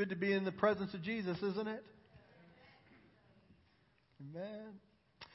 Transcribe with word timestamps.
good 0.00 0.08
to 0.08 0.16
be 0.16 0.32
in 0.32 0.46
the 0.46 0.52
presence 0.52 0.94
of 0.94 1.02
Jesus, 1.02 1.36
isn't 1.42 1.68
it? 1.68 1.84
Amen. 4.34 4.72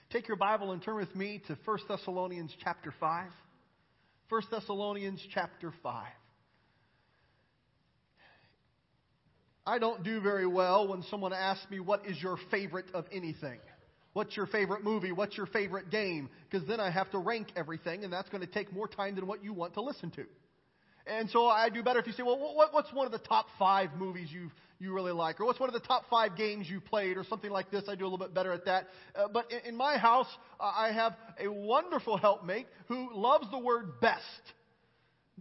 Take 0.09 0.27
your 0.27 0.37
Bible 0.37 0.71
and 0.71 0.81
turn 0.81 0.95
with 0.95 1.15
me 1.15 1.39
to 1.45 1.55
1 1.65 1.77
Thessalonians 1.87 2.51
chapter 2.63 2.91
5. 2.99 3.29
1 4.27 4.41
Thessalonians 4.49 5.21
chapter 5.35 5.71
5. 5.83 6.07
I 9.67 9.77
don't 9.77 10.03
do 10.03 10.19
very 10.19 10.47
well 10.47 10.87
when 10.87 11.03
someone 11.11 11.31
asks 11.31 11.69
me, 11.69 11.79
What 11.79 12.07
is 12.07 12.19
your 12.19 12.37
favorite 12.49 12.87
of 12.95 13.05
anything? 13.11 13.59
What's 14.13 14.35
your 14.35 14.47
favorite 14.47 14.83
movie? 14.83 15.11
What's 15.11 15.37
your 15.37 15.45
favorite 15.45 15.91
game? 15.91 16.27
Because 16.49 16.67
then 16.67 16.79
I 16.79 16.89
have 16.89 17.11
to 17.11 17.19
rank 17.19 17.49
everything, 17.55 18.03
and 18.03 18.11
that's 18.11 18.29
going 18.29 18.41
to 18.41 18.51
take 18.51 18.73
more 18.73 18.87
time 18.87 19.13
than 19.13 19.27
what 19.27 19.43
you 19.43 19.53
want 19.53 19.75
to 19.75 19.81
listen 19.81 20.09
to. 20.09 20.25
And 21.07 21.29
so 21.29 21.45
I 21.45 21.69
do 21.69 21.83
better 21.83 21.99
if 21.99 22.07
you 22.07 22.13
say, 22.13 22.23
well, 22.23 22.37
what, 22.55 22.73
what's 22.73 22.91
one 22.91 23.05
of 23.05 23.11
the 23.11 23.19
top 23.19 23.45
five 23.59 23.91
movies 23.97 24.29
you 24.31 24.49
you 24.79 24.93
really 24.93 25.13
like, 25.13 25.39
or 25.39 25.45
what's 25.45 25.59
one 25.59 25.69
of 25.69 25.73
the 25.73 25.87
top 25.87 26.03
five 26.09 26.35
games 26.35 26.69
you 26.69 26.81
played, 26.81 27.15
or 27.15 27.23
something 27.23 27.49
like 27.49 27.71
this. 27.71 27.83
I 27.87 27.95
do 27.95 28.03
a 28.03 28.09
little 28.09 28.17
bit 28.17 28.33
better 28.33 28.51
at 28.51 28.65
that. 28.65 28.87
Uh, 29.15 29.27
but 29.31 29.49
in, 29.51 29.69
in, 29.69 29.75
my 29.77 29.97
house, 29.97 30.27
uh, 30.59 30.63
I 30.63 30.91
have 30.91 31.15
a 31.39 31.49
wonderful 31.49 32.17
helpmate 32.17 32.67
who 32.87 33.09
loves 33.13 33.49
the 33.51 33.57
word 33.57 34.01
best. 34.01 34.21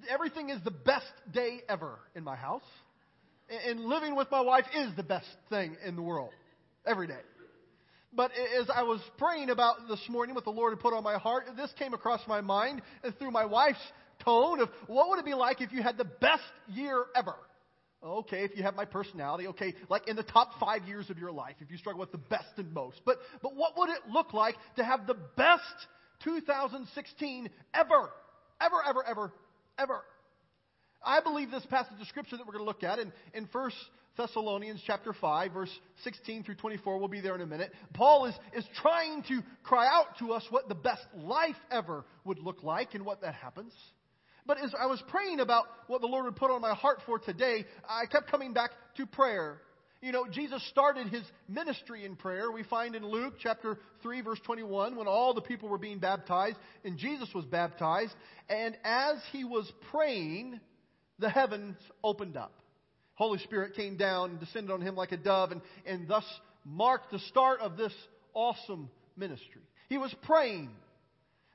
Everything 0.08 0.50
is 0.50 0.62
the 0.64 0.70
best 0.70 1.12
day 1.32 1.62
ever 1.68 1.98
in 2.14 2.22
my 2.22 2.36
house, 2.36 2.62
and, 3.50 3.78
and 3.78 3.86
living 3.86 4.14
with 4.14 4.30
my 4.30 4.40
wife 4.40 4.66
is 4.76 4.94
the 4.96 5.02
best 5.02 5.26
thing 5.50 5.76
in 5.84 5.96
the 5.96 6.02
world 6.02 6.30
every 6.86 7.06
day. 7.06 7.20
But 8.16 8.30
as 8.60 8.70
I 8.72 8.84
was 8.84 9.00
praying 9.18 9.50
about 9.50 9.88
this 9.88 10.00
morning, 10.08 10.36
what 10.36 10.44
the 10.44 10.50
Lord 10.50 10.72
had 10.72 10.80
put 10.80 10.94
on 10.94 11.02
my 11.02 11.18
heart, 11.18 11.46
this 11.56 11.72
came 11.76 11.94
across 11.94 12.20
my 12.28 12.40
mind 12.40 12.82
and 13.02 13.16
through 13.18 13.32
my 13.32 13.44
wife's 13.44 13.80
tone 14.24 14.60
of 14.60 14.68
what 14.86 15.08
would 15.10 15.18
it 15.18 15.24
be 15.24 15.34
like 15.34 15.60
if 15.60 15.72
you 15.72 15.82
had 15.82 15.96
the 15.96 16.04
best 16.04 16.42
year 16.68 17.04
ever? 17.14 17.34
Okay, 18.02 18.44
if 18.44 18.54
you 18.54 18.62
have 18.62 18.74
my 18.74 18.84
personality, 18.84 19.46
okay, 19.46 19.74
like 19.88 20.06
in 20.08 20.16
the 20.16 20.22
top 20.22 20.60
five 20.60 20.84
years 20.84 21.08
of 21.08 21.18
your 21.18 21.32
life, 21.32 21.54
if 21.60 21.70
you 21.70 21.78
struggle 21.78 22.00
with 22.00 22.12
the 22.12 22.18
best 22.18 22.50
and 22.58 22.70
most. 22.74 23.00
But, 23.06 23.16
but 23.42 23.56
what 23.56 23.78
would 23.78 23.88
it 23.88 24.00
look 24.10 24.34
like 24.34 24.56
to 24.76 24.84
have 24.84 25.06
the 25.06 25.16
best 25.36 25.62
2016 26.22 27.48
ever? 27.72 28.10
Ever, 28.60 28.76
ever, 28.86 29.04
ever, 29.06 29.32
ever. 29.78 30.02
I 31.02 31.20
believe 31.20 31.50
this 31.50 31.64
passage 31.66 31.98
of 31.98 32.06
scripture 32.08 32.36
that 32.36 32.46
we're 32.46 32.52
going 32.52 32.64
to 32.64 32.68
look 32.68 32.84
at 32.84 32.98
in, 32.98 33.10
in 33.32 33.48
1 33.50 33.70
Thessalonians 34.16 34.82
chapter 34.86 35.12
5, 35.12 35.52
verse 35.52 35.70
16 36.04 36.44
through 36.44 36.54
24, 36.56 36.98
we'll 36.98 37.08
be 37.08 37.20
there 37.20 37.34
in 37.34 37.40
a 37.40 37.46
minute. 37.46 37.72
Paul 37.94 38.26
is, 38.26 38.34
is 38.54 38.64
trying 38.80 39.22
to 39.24 39.42
cry 39.62 39.86
out 39.86 40.18
to 40.18 40.32
us 40.32 40.44
what 40.50 40.68
the 40.68 40.74
best 40.74 41.04
life 41.16 41.56
ever 41.70 42.04
would 42.24 42.38
look 42.38 42.62
like 42.62 42.94
and 42.94 43.04
what 43.04 43.22
that 43.22 43.34
happens. 43.34 43.72
But 44.46 44.58
as 44.62 44.74
I 44.78 44.86
was 44.86 45.02
praying 45.08 45.40
about 45.40 45.64
what 45.86 46.00
the 46.00 46.06
Lord 46.06 46.26
would 46.26 46.36
put 46.36 46.50
on 46.50 46.60
my 46.60 46.74
heart 46.74 47.00
for 47.06 47.18
today, 47.18 47.64
I 47.88 48.06
kept 48.06 48.30
coming 48.30 48.52
back 48.52 48.70
to 48.96 49.06
prayer. 49.06 49.60
You 50.02 50.12
know, 50.12 50.26
Jesus 50.30 50.62
started 50.68 51.08
his 51.08 51.22
ministry 51.48 52.04
in 52.04 52.14
prayer. 52.14 52.50
We 52.50 52.62
find 52.64 52.94
in 52.94 53.06
Luke 53.06 53.34
chapter 53.40 53.78
3, 54.02 54.20
verse 54.20 54.38
21, 54.44 54.96
when 54.96 55.06
all 55.06 55.32
the 55.32 55.40
people 55.40 55.70
were 55.70 55.78
being 55.78 55.98
baptized 55.98 56.58
and 56.84 56.98
Jesus 56.98 57.30
was 57.34 57.46
baptized. 57.46 58.12
And 58.50 58.76
as 58.84 59.16
he 59.32 59.44
was 59.44 59.70
praying, 59.90 60.60
the 61.18 61.30
heavens 61.30 61.76
opened 62.02 62.36
up. 62.36 62.52
Holy 63.14 63.38
Spirit 63.38 63.74
came 63.76 63.96
down 63.96 64.30
and 64.32 64.40
descended 64.40 64.70
on 64.70 64.82
him 64.82 64.94
like 64.94 65.12
a 65.12 65.16
dove 65.16 65.52
and, 65.52 65.62
and 65.86 66.06
thus 66.06 66.24
marked 66.66 67.10
the 67.10 67.20
start 67.20 67.60
of 67.60 67.78
this 67.78 67.94
awesome 68.34 68.90
ministry. 69.16 69.62
He 69.88 69.96
was 69.96 70.14
praying. 70.22 70.70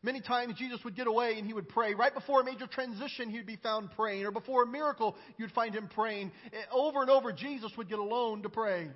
Many 0.01 0.21
times 0.21 0.55
Jesus 0.57 0.79
would 0.85 0.95
get 0.95 1.07
away 1.07 1.35
and 1.37 1.45
he 1.45 1.53
would 1.53 1.67
pray. 1.67 1.93
Right 1.93 2.13
before 2.13 2.39
a 2.39 2.45
major 2.45 2.67
transition, 2.67 3.29
he'd 3.29 3.45
be 3.45 3.57
found 3.57 3.91
praying. 3.91 4.25
Or 4.25 4.31
before 4.31 4.63
a 4.63 4.67
miracle, 4.67 5.17
you'd 5.37 5.51
find 5.51 5.75
him 5.75 5.89
praying. 5.93 6.31
Eh, 6.53 6.57
over 6.71 7.01
and 7.01 7.09
over, 7.09 7.33
Jesus 7.33 7.71
would 7.77 7.89
get 7.89 7.99
alone 7.99 8.43
to 8.43 8.49
pray. 8.49 8.89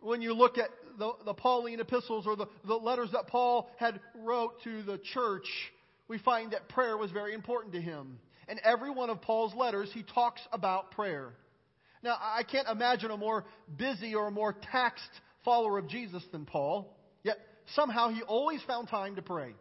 When 0.00 0.22
you 0.22 0.32
look 0.32 0.56
at 0.56 0.70
the, 0.98 1.12
the 1.26 1.34
Pauline 1.34 1.80
epistles 1.80 2.26
or 2.26 2.36
the, 2.36 2.46
the 2.66 2.74
letters 2.74 3.10
that 3.12 3.26
Paul 3.26 3.68
had 3.76 4.00
wrote 4.14 4.62
to 4.64 4.82
the 4.82 4.98
church, 5.12 5.46
we 6.08 6.18
find 6.18 6.52
that 6.52 6.70
prayer 6.70 6.96
was 6.96 7.10
very 7.10 7.34
important 7.34 7.74
to 7.74 7.80
him. 7.80 8.18
In 8.48 8.58
every 8.64 8.90
one 8.90 9.10
of 9.10 9.20
Paul's 9.20 9.54
letters, 9.54 9.90
he 9.92 10.04
talks 10.14 10.40
about 10.52 10.92
prayer. 10.92 11.34
Now, 12.02 12.16
I 12.18 12.44
can't 12.44 12.68
imagine 12.68 13.10
a 13.10 13.16
more 13.16 13.44
busy 13.76 14.14
or 14.14 14.28
a 14.28 14.30
more 14.30 14.54
taxed 14.72 15.02
follower 15.44 15.76
of 15.76 15.88
Jesus 15.88 16.22
than 16.32 16.46
Paul, 16.46 16.96
yet 17.24 17.36
somehow 17.74 18.08
he 18.08 18.22
always 18.22 18.62
found 18.66 18.88
time 18.88 19.16
to 19.16 19.22
pray 19.22 19.52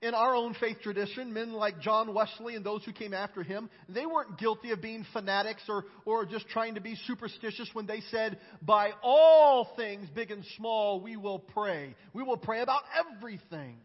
in 0.00 0.14
our 0.14 0.34
own 0.34 0.54
faith 0.54 0.78
tradition, 0.82 1.32
men 1.32 1.52
like 1.52 1.80
John 1.80 2.14
Wesley 2.14 2.54
and 2.54 2.64
those 2.64 2.84
who 2.84 2.92
came 2.92 3.12
after 3.12 3.42
him, 3.42 3.68
they 3.88 4.06
weren't 4.06 4.38
guilty 4.38 4.70
of 4.70 4.80
being 4.80 5.04
fanatics 5.12 5.62
or, 5.68 5.84
or 6.04 6.24
just 6.24 6.48
trying 6.48 6.76
to 6.76 6.80
be 6.80 6.96
superstitious 7.06 7.68
when 7.72 7.86
they 7.86 8.00
said, 8.12 8.38
by 8.62 8.92
all 9.02 9.72
things, 9.76 10.08
big 10.14 10.30
and 10.30 10.44
small, 10.56 11.00
we 11.00 11.16
will 11.16 11.40
pray. 11.40 11.96
We 12.12 12.22
will 12.22 12.36
pray 12.36 12.60
about 12.60 12.82
everything. 12.96 13.76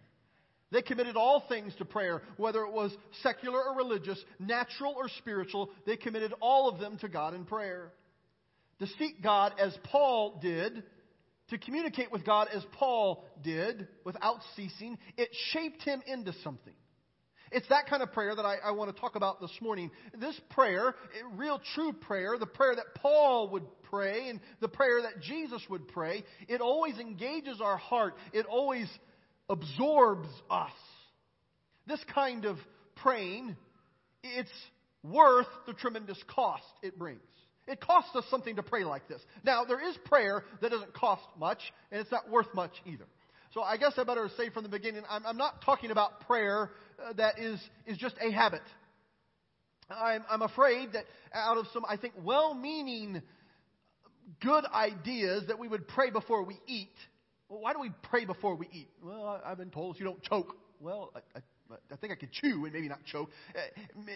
They 0.72 0.81
committed 0.81 1.16
all 1.16 1.44
things 1.47 1.74
to 1.78 1.85
prayer, 1.85 2.22
whether 2.38 2.62
it 2.63 2.72
was 2.72 2.91
secular 3.22 3.62
or 3.62 3.78
religious, 3.78 4.19
natural 4.40 4.94
or 4.95 5.07
spiritual. 5.19 5.69
They 5.85 5.97
committed 5.97 6.34
all 6.41 6.69
of 6.69 6.80
them 6.80 6.97
to 7.00 7.09
God 7.09 7.34
in 7.34 7.45
prayer. 7.45 7.91
To 8.80 8.88
seek 9.00 9.22
God 9.22 9.53
as 9.59 9.75
Paul 9.85 10.40
did 10.41 10.84
to 11.53 11.57
communicate 11.57 12.11
with 12.11 12.25
God 12.25 12.47
as 12.53 12.63
Paul 12.73 13.25
did 13.41 13.87
without 14.03 14.39
ceasing, 14.55 14.97
it 15.17 15.29
shaped 15.51 15.81
him 15.83 16.01
into 16.05 16.33
something. 16.43 16.73
It's 17.51 17.67
that 17.69 17.87
kind 17.87 18.01
of 18.01 18.11
prayer 18.11 18.35
that 18.35 18.45
I, 18.45 18.55
I, 18.65 18.71
want 18.71 18.93
to 18.93 18.99
talk 18.99 19.15
about 19.15 19.39
this 19.39 19.51
morning. 19.61 19.91
This 20.19 20.39
prayer, 20.49 20.95
real 21.35 21.61
true 21.75 21.93
prayer, 21.93 22.37
the 22.39 22.47
prayer 22.47 22.75
that 22.75 22.95
Paul 22.95 23.49
would 23.49 23.65
pray 23.83 24.29
and 24.29 24.39
the 24.59 24.67
prayer 24.67 25.03
that 25.03 25.21
Jesus 25.21 25.61
would 25.69 25.87
pray, 25.87 26.23
it 26.47 26.61
always 26.61 26.97
engages 26.97 27.61
our 27.61 27.77
heart. 27.77 28.15
It 28.33 28.47
always 28.47 28.87
absorbs 29.49 30.29
us. 30.49 30.71
This 31.85 31.99
kind 32.13 32.45
of 32.45 32.57
praying, 32.95 33.55
it's 34.23 34.49
worth 35.03 35.47
the 35.67 35.73
tremendous 35.73 36.17
cost 36.27 36.63
it 36.81 36.97
brings. 36.97 37.21
It 37.68 37.79
costs 37.79 38.16
us 38.16 38.25
something 38.29 38.57
to 38.57 38.63
pray 38.63 38.84
like 38.84 39.07
this. 39.07 39.22
Now, 39.44 39.63
there 39.63 39.79
is 39.79 39.96
prayer 40.06 40.44
that 40.62 40.72
doesn't 40.72 40.94
cost 40.94 41.24
much, 41.40 41.59
and 41.91 42.01
it's 42.01 42.12
not 42.12 42.29
worth 42.29 42.53
much 42.53 42.72
either. 42.85 43.06
So 43.53 43.62
I 43.62 43.78
guess 43.78 43.94
I 43.97 44.03
better 44.03 44.29
say 44.35 44.50
from 44.50 44.63
the 44.63 44.69
beginning, 44.69 45.03
I'm, 45.09 45.25
I'm 45.25 45.38
not 45.38 45.62
talking 45.63 45.91
about 45.91 46.22
prayer 46.28 46.72
uh, 47.00 47.13
that 47.13 47.40
is, 47.40 47.62
is 47.85 47.97
just 47.97 48.16
a 48.19 48.31
habit. 48.31 48.63
I'm, 49.90 50.24
I'm 50.29 50.41
afraid 50.41 50.94
that 50.94 51.06
out 51.34 51.57
of 51.57 51.68
some, 51.72 51.84
I 51.88 51.97
think, 51.97 52.16
well 52.24 52.53
meaning, 52.53 53.22
good 54.41 54.66
ideas 54.66 55.44
that 55.47 55.59
we 55.59 55.68
would 55.68 55.88
pray 55.88 56.09
before 56.09 56.44
we 56.44 56.57
eat. 56.68 56.95
Well, 57.47 57.62
why 57.62 57.74
do 57.74 57.80
we 57.80 57.91
pray 58.09 58.25
before 58.25 58.56
we 58.56 58.68
eat? 58.72 58.90
Well, 59.03 59.41
I've 59.45 59.57
been 59.57 59.69
told 59.69 60.00
you 60.00 60.06
don't 60.06 60.22
choke. 60.24 60.56
Well, 60.80 61.12
I, 61.16 61.19
I 61.38 61.41
I 61.91 61.95
think 61.95 62.13
I 62.13 62.16
could 62.16 62.31
chew 62.31 62.66
and 62.66 62.73
maybe 62.73 62.88
not 62.88 63.03
choke. 63.06 63.29
Uh, 63.56 63.59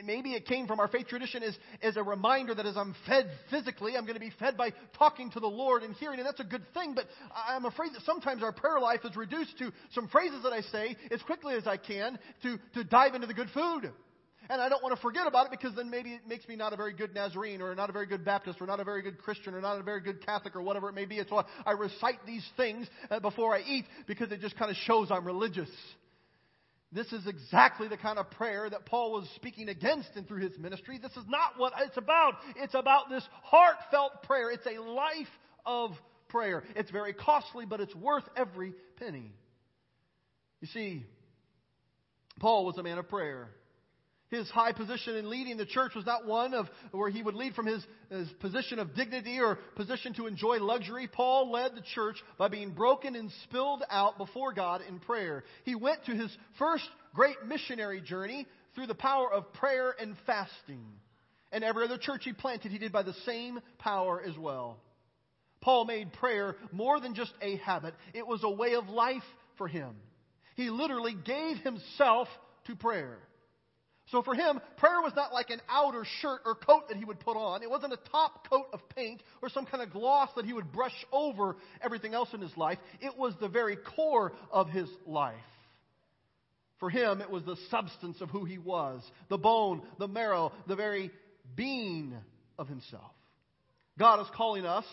maybe 0.04 0.34
it 0.34 0.46
came 0.46 0.68
from 0.68 0.80
our 0.80 0.88
faith 0.88 1.08
tradition 1.08 1.44
as, 1.44 1.58
as 1.82 1.98
a 1.98 2.04
reminder 2.04 2.54
that 2.56 2.66
as 2.66 2.78
I'm 2.78 2.96
fed 3.06 3.30
physically, 3.50 3.96
I'm 3.96 4.04
going 4.04 4.16
to 4.16 4.20
be 4.20 4.32
fed 4.40 4.58
by 4.58 4.72
talking 4.98 5.32
to 5.32 5.40
the 5.40 5.48
Lord 5.48 5.84
and 5.84 5.96
hearing, 5.96 6.20
and 6.20 6.28
that's 6.28 6.40
a 6.40 6.46
good 6.46 6.64
thing. 6.74 6.94
But 6.96 7.06
I'm 7.48 7.66
afraid 7.66 7.94
that 7.94 8.02
sometimes 8.06 8.44
our 8.44 8.52
prayer 8.52 8.80
life 8.80 9.02
is 9.04 9.16
reduced 9.16 9.58
to 9.60 9.72
some 9.92 10.08
phrases 10.08 10.44
that 10.44 10.54
I 10.54 10.62
say 10.62 10.96
as 11.12 11.22
quickly 11.22 11.56
as 11.56 11.68
I 11.68 11.78
can 11.78 12.20
to, 12.44 12.58
to 12.74 12.84
dive 12.84 13.16
into 13.16 13.28
the 13.28 13.34
good 13.34 13.50
food. 13.54 13.92
And 14.50 14.62
I 14.62 14.70
don't 14.70 14.82
want 14.82 14.96
to 14.96 15.02
forget 15.02 15.28
about 15.28 15.48
it 15.48 15.52
because 15.52 15.76
then 15.76 15.90
maybe 15.90 16.12
it 16.12 16.22
makes 16.28 16.48
me 16.48 16.56
not 16.56 16.72
a 16.72 16.78
very 16.78 16.94
good 16.94 17.14
Nazarene 17.14 17.62
or 17.62 17.76
not 17.76 17.90
a 17.90 17.94
very 17.94 18.06
good 18.06 18.24
Baptist 18.24 18.62
or 18.62 18.68
not 18.68 18.80
a 18.80 18.84
very 18.84 19.02
good 19.02 19.18
Christian 19.18 19.54
or 19.54 19.62
not 19.62 19.80
a 19.80 19.84
very 19.84 20.00
good 20.00 20.26
Catholic 20.26 20.56
or 20.56 20.62
whatever 20.62 20.88
it 20.90 20.94
may 20.94 21.06
be. 21.06 21.20
And 21.20 21.28
so 21.28 21.44
I 21.66 21.72
recite 21.72 22.26
these 22.26 22.48
things 22.56 22.88
uh, 23.10 23.20
before 23.20 23.54
I 23.54 23.62
eat 23.62 23.86
because 24.08 24.32
it 24.32 24.40
just 24.40 24.58
kind 24.58 24.72
of 24.72 24.78
shows 24.78 25.10
I'm 25.12 25.26
religious. 25.26 25.70
This 26.92 27.12
is 27.12 27.28
exactly 27.28 27.90
the 27.90 27.98
kind 27.98 28.18
of 28.18 28.32
prayer 28.32 28.70
that 28.70 28.86
Paul 28.86 29.12
was 29.12 29.28
speaking 29.36 29.68
against 29.68 30.10
and 30.16 30.28
through 30.28 30.42
his 30.42 30.58
ministry. 30.58 30.98
This 31.02 31.12
is 31.12 31.26
not 31.28 31.58
what 31.58 31.74
it's 31.80 31.98
about. 31.98 32.36
It's 32.56 32.74
about 32.76 33.10
this 33.10 33.28
heartfelt 33.44 34.24
prayer. 34.24 34.52
It's 34.52 34.66
a 34.66 34.82
life 34.82 35.28
of 35.66 35.92
prayer. 36.30 36.64
It's 36.76 36.90
very 36.90 37.14
costly, 37.14 37.66
but 37.66 37.82
it's 37.82 37.94
worth 37.94 38.24
every 38.38 38.74
penny. 38.98 39.34
You 40.62 40.68
see, 40.68 41.06
Paul 42.40 42.66
was 42.66 42.78
a 42.78 42.84
man 42.84 42.98
of 42.98 43.10
prayer. 43.10 43.50
His 44.30 44.50
high 44.50 44.74
position 44.74 45.16
in 45.16 45.30
leading 45.30 45.56
the 45.56 45.66
church 45.66 45.96
was 45.96 46.06
not 46.06 46.26
one 46.26 46.54
of 46.54 46.68
where 46.92 47.10
he 47.10 47.24
would 47.24 47.36
lead 47.36 47.56
from 47.56 47.66
his, 47.66 47.86
his 48.10 48.28
position 48.40 48.78
of 48.78 48.94
dignity 48.94 49.40
or 49.40 49.56
position 49.76 50.14
to 50.16 50.28
enjoy 50.28 50.58
luxury. 50.60 51.08
Paul 51.08 51.50
led 51.52 51.76
the 51.76 51.84
church 51.96 52.18
by 52.38 52.50
being 52.50 52.72
broken 52.72 53.16
and 53.16 53.32
spilled 53.46 53.84
out 53.90 54.18
before 54.18 54.54
God 54.54 54.82
in 54.88 55.00
prayer. 55.00 55.46
He 55.64 55.76
went 55.76 56.04
to 56.06 56.12
his 56.12 56.36
first 56.60 56.84
great 57.14 57.38
missionary 57.46 58.02
journey 58.02 58.46
through 58.76 58.88
the 58.88 58.96
power 58.96 59.32
of 59.32 59.54
prayer 59.54 59.96
and 59.98 60.16
fasting. 60.26 60.86
And 61.54 61.64
every 61.64 61.86
other 61.86 61.98
church 61.98 62.24
he 62.26 62.34
planted, 62.34 62.74
he 62.74 62.80
did 62.80 62.92
by 62.92 63.04
the 63.04 63.16
same 63.26 63.62
power 63.80 64.22
as 64.22 64.38
well. 64.38 64.78
Paul 65.62 65.86
made 65.86 66.12
prayer 66.14 66.58
more 66.74 67.00
than 67.00 67.16
just 67.16 67.32
a 67.42 67.56
habit, 67.58 67.94
it 68.14 68.28
was 68.28 68.44
a 68.44 68.50
way 68.50 68.76
of 68.76 68.90
life 68.90 69.24
for 69.58 69.70
him. 69.70 69.96
He 70.56 70.70
literally 70.70 71.16
gave 71.26 71.58
himself 71.58 72.28
to 72.66 72.76
prayer. 72.76 73.20
So 74.12 74.22
for 74.22 74.34
him, 74.34 74.62
prayer 74.78 75.02
was 75.02 75.14
not 75.16 75.34
like 75.34 75.50
an 75.50 75.62
outer 75.70 76.06
shirt 76.22 76.42
or 76.46 76.56
coat 76.56 76.88
that 76.88 76.98
he 76.98 77.04
would 77.04 77.20
put 77.20 77.36
on. 77.36 77.62
It 77.62 77.70
wasn't 77.70 77.92
a 77.92 78.00
top 78.10 78.48
coat 78.50 78.68
of 78.72 78.80
paint 78.96 79.22
or 79.42 79.50
some 79.50 79.66
kind 79.66 79.84
of 79.84 79.92
gloss 79.92 80.30
that 80.38 80.46
he 80.46 80.54
would 80.54 80.72
brush 80.72 80.96
over 81.12 81.58
everything 81.82 82.14
else 82.14 82.30
in 82.34 82.40
his 82.40 82.56
life. 82.56 82.78
It 83.02 83.18
was 83.18 83.34
the 83.42 83.50
very 83.50 83.76
core 83.76 84.32
of 84.50 84.70
his 84.70 84.88
life. 85.06 85.36
For 86.80 86.90
him, 86.90 87.22
it 87.22 87.30
was 87.30 87.44
the 87.44 87.58
substance 87.70 88.22
of 88.22 88.30
who 88.30 88.46
he 88.46 88.58
was, 88.58 89.02
the 89.30 89.38
bone, 89.38 89.82
the 90.00 90.08
marrow, 90.08 90.54
the 90.68 90.76
very 90.76 91.12
being 91.56 92.14
of 92.58 92.68
himself. 92.68 93.12
God 93.98 94.22
is 94.22 94.28
calling 94.36 94.66
us 94.66 94.86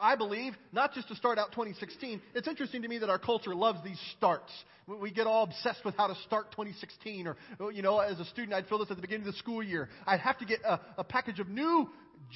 I 0.00 0.16
believe, 0.16 0.54
not 0.72 0.94
just 0.94 1.08
to 1.08 1.14
start 1.16 1.38
out 1.38 1.52
2016. 1.52 2.20
It's 2.34 2.48
interesting 2.48 2.82
to 2.82 2.88
me 2.88 2.98
that 2.98 3.10
our 3.10 3.18
culture 3.18 3.54
loves 3.54 3.82
these 3.84 4.00
starts. 4.16 4.50
We 4.86 5.10
get 5.10 5.26
all 5.26 5.44
obsessed 5.44 5.84
with 5.84 5.94
how 5.96 6.06
to 6.06 6.14
start 6.26 6.50
2016. 6.52 7.26
Or, 7.26 7.36
oh, 7.60 7.68
you 7.68 7.82
know, 7.82 7.98
as 7.98 8.18
a 8.20 8.24
student, 8.26 8.54
I'd 8.54 8.66
feel 8.66 8.78
this 8.78 8.90
at 8.90 8.96
the 8.96 9.02
beginning 9.02 9.26
of 9.26 9.32
the 9.32 9.38
school 9.38 9.62
year. 9.62 9.88
I'd 10.06 10.20
have 10.20 10.38
to 10.38 10.44
get 10.44 10.60
a, 10.64 10.80
a 10.98 11.04
package 11.04 11.40
of 11.40 11.48
new 11.48 11.88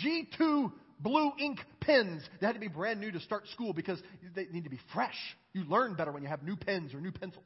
G2 0.05 0.73
blue 1.01 1.33
ink 1.39 1.61
pens. 1.81 2.23
They 2.41 2.47
had 2.47 2.55
to 2.55 2.61
be 2.61 2.69
brand 2.69 3.01
new 3.01 3.11
to 3.13 3.21
start 3.21 3.47
school 3.49 3.73
because 3.73 4.01
they 4.35 4.47
need 4.53 4.65
to 4.65 4.71
be 4.71 4.81
fresh. 4.93 5.17
You 5.53 5.65
learn 5.65 5.95
better 5.95 6.13
when 6.13 6.23
you 6.23 6.29
have 6.29 6.43
new 6.43 6.57
pens 6.57 6.95
or 6.95 7.01
new 7.01 7.13
pencils. 7.13 7.45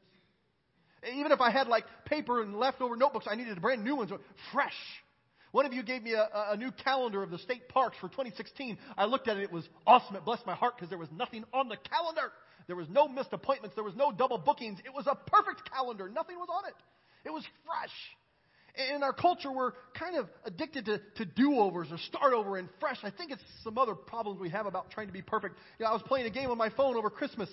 Even 1.15 1.33
if 1.33 1.41
I 1.41 1.51
had 1.51 1.67
like 1.67 1.85
paper 2.05 2.43
and 2.43 2.57
leftover 2.57 2.97
notebooks, 2.97 3.27
I 3.29 3.35
needed 3.35 3.61
brand 3.61 3.83
new 3.83 3.97
ones, 3.97 4.13
fresh. 4.53 4.73
One 5.53 5.67
of 5.67 5.75
you 5.75 5.83
gave 5.83 6.03
me 6.03 6.15
a, 6.15 6.29
a 6.51 6.57
new 6.57 6.73
calendar 6.73 7.23
of 7.23 7.31
the 7.31 7.39
state 7.39 7.69
parks 7.69 7.97
for 8.01 8.09
2016. 8.09 8.79
I 8.97 9.05
looked 9.05 9.29
at 9.29 9.37
it. 9.37 9.45
It 9.45 9.53
was 9.53 9.69
awesome. 9.87 10.17
It 10.17 10.25
blessed 10.25 10.47
my 10.47 10.55
heart 10.55 10.77
because 10.77 10.89
there 10.89 10.99
was 10.99 11.11
nothing 11.13 11.45
on 11.53 11.69
the 11.69 11.77
calendar. 11.77 12.33
There 12.67 12.77
was 12.77 12.89
no 12.89 13.07
missed 13.07 13.33
appointments. 13.33 13.75
There 13.75 13.85
was 13.85 13.95
no 13.95 14.13
double 14.13 14.39
bookings. 14.39 14.79
It 14.85 14.95
was 14.95 15.07
a 15.07 15.15
perfect 15.15 15.71
calendar. 15.71 16.09
Nothing 16.09 16.37
was 16.39 16.49
on 16.51 16.69
it. 16.69 16.75
It 17.25 17.31
was 17.31 17.45
fresh. 17.67 17.91
In 18.95 19.03
our 19.03 19.13
culture, 19.13 19.53
we're 19.53 19.73
kind 19.93 20.17
of 20.17 20.31
addicted 20.47 20.87
to, 20.87 20.99
to 21.17 21.27
do-overs 21.27 21.89
or 21.91 21.99
start 21.99 22.33
over 22.33 22.57
and 22.57 22.71
fresh. 22.81 22.97
I 23.03 23.11
think 23.11 23.31
it's 23.31 23.43
some 23.63 23.77
other 23.77 23.95
problems 23.95 24.41
we 24.41 24.49
have 24.49 24.65
about 24.65 24.91
trying 24.91 25.09
to 25.09 25.13
be 25.13 25.21
perfect. 25.21 25.57
You 25.79 25.85
know, 25.85 25.91
I 25.91 25.93
was 25.93 26.03
playing 26.07 26.25
a 26.27 26.31
game 26.31 26.51
on 26.51 26.57
my 26.57 26.71
phone 26.71 26.97
over 26.97 27.11
Christmas, 27.11 27.51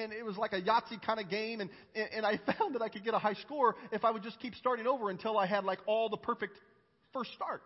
and 0.00 0.12
it 0.12 0.24
was 0.24 0.36
like 0.36 0.52
a 0.52 0.62
Yahtzee 0.62 1.02
kind 1.04 1.18
of 1.18 1.28
game, 1.28 1.60
and, 1.60 1.70
and 1.96 2.24
I 2.24 2.38
found 2.58 2.76
that 2.76 2.82
I 2.82 2.88
could 2.88 3.04
get 3.04 3.14
a 3.14 3.18
high 3.18 3.34
score 3.34 3.74
if 3.90 4.04
I 4.04 4.12
would 4.12 4.22
just 4.22 4.38
keep 4.38 4.54
starting 4.54 4.86
over 4.86 5.10
until 5.10 5.36
I 5.36 5.46
had 5.46 5.64
like 5.64 5.80
all 5.86 6.08
the 6.08 6.16
perfect 6.16 6.56
first 7.12 7.32
start. 7.34 7.62